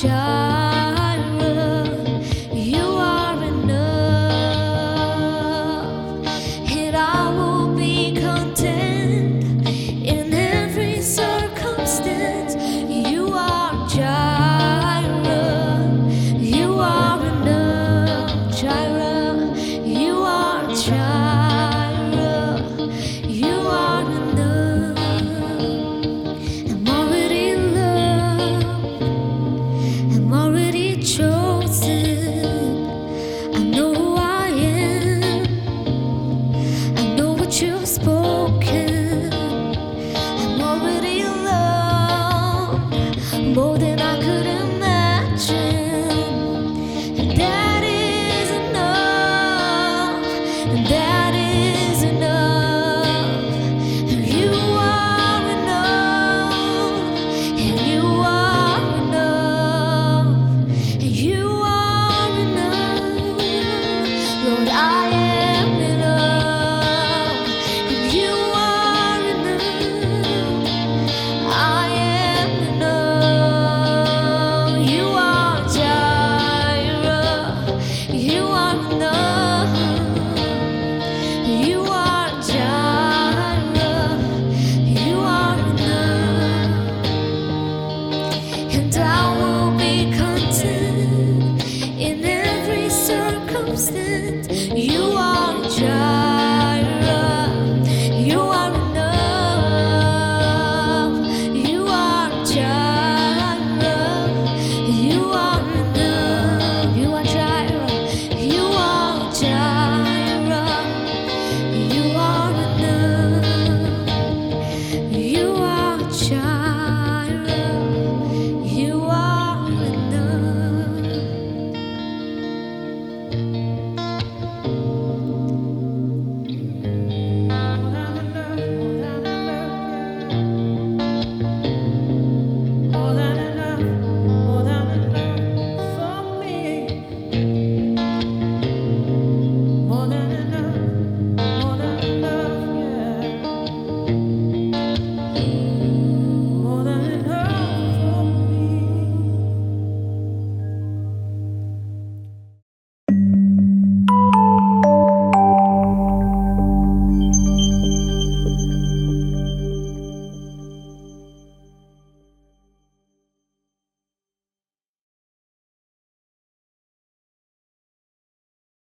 child. 0.00 0.37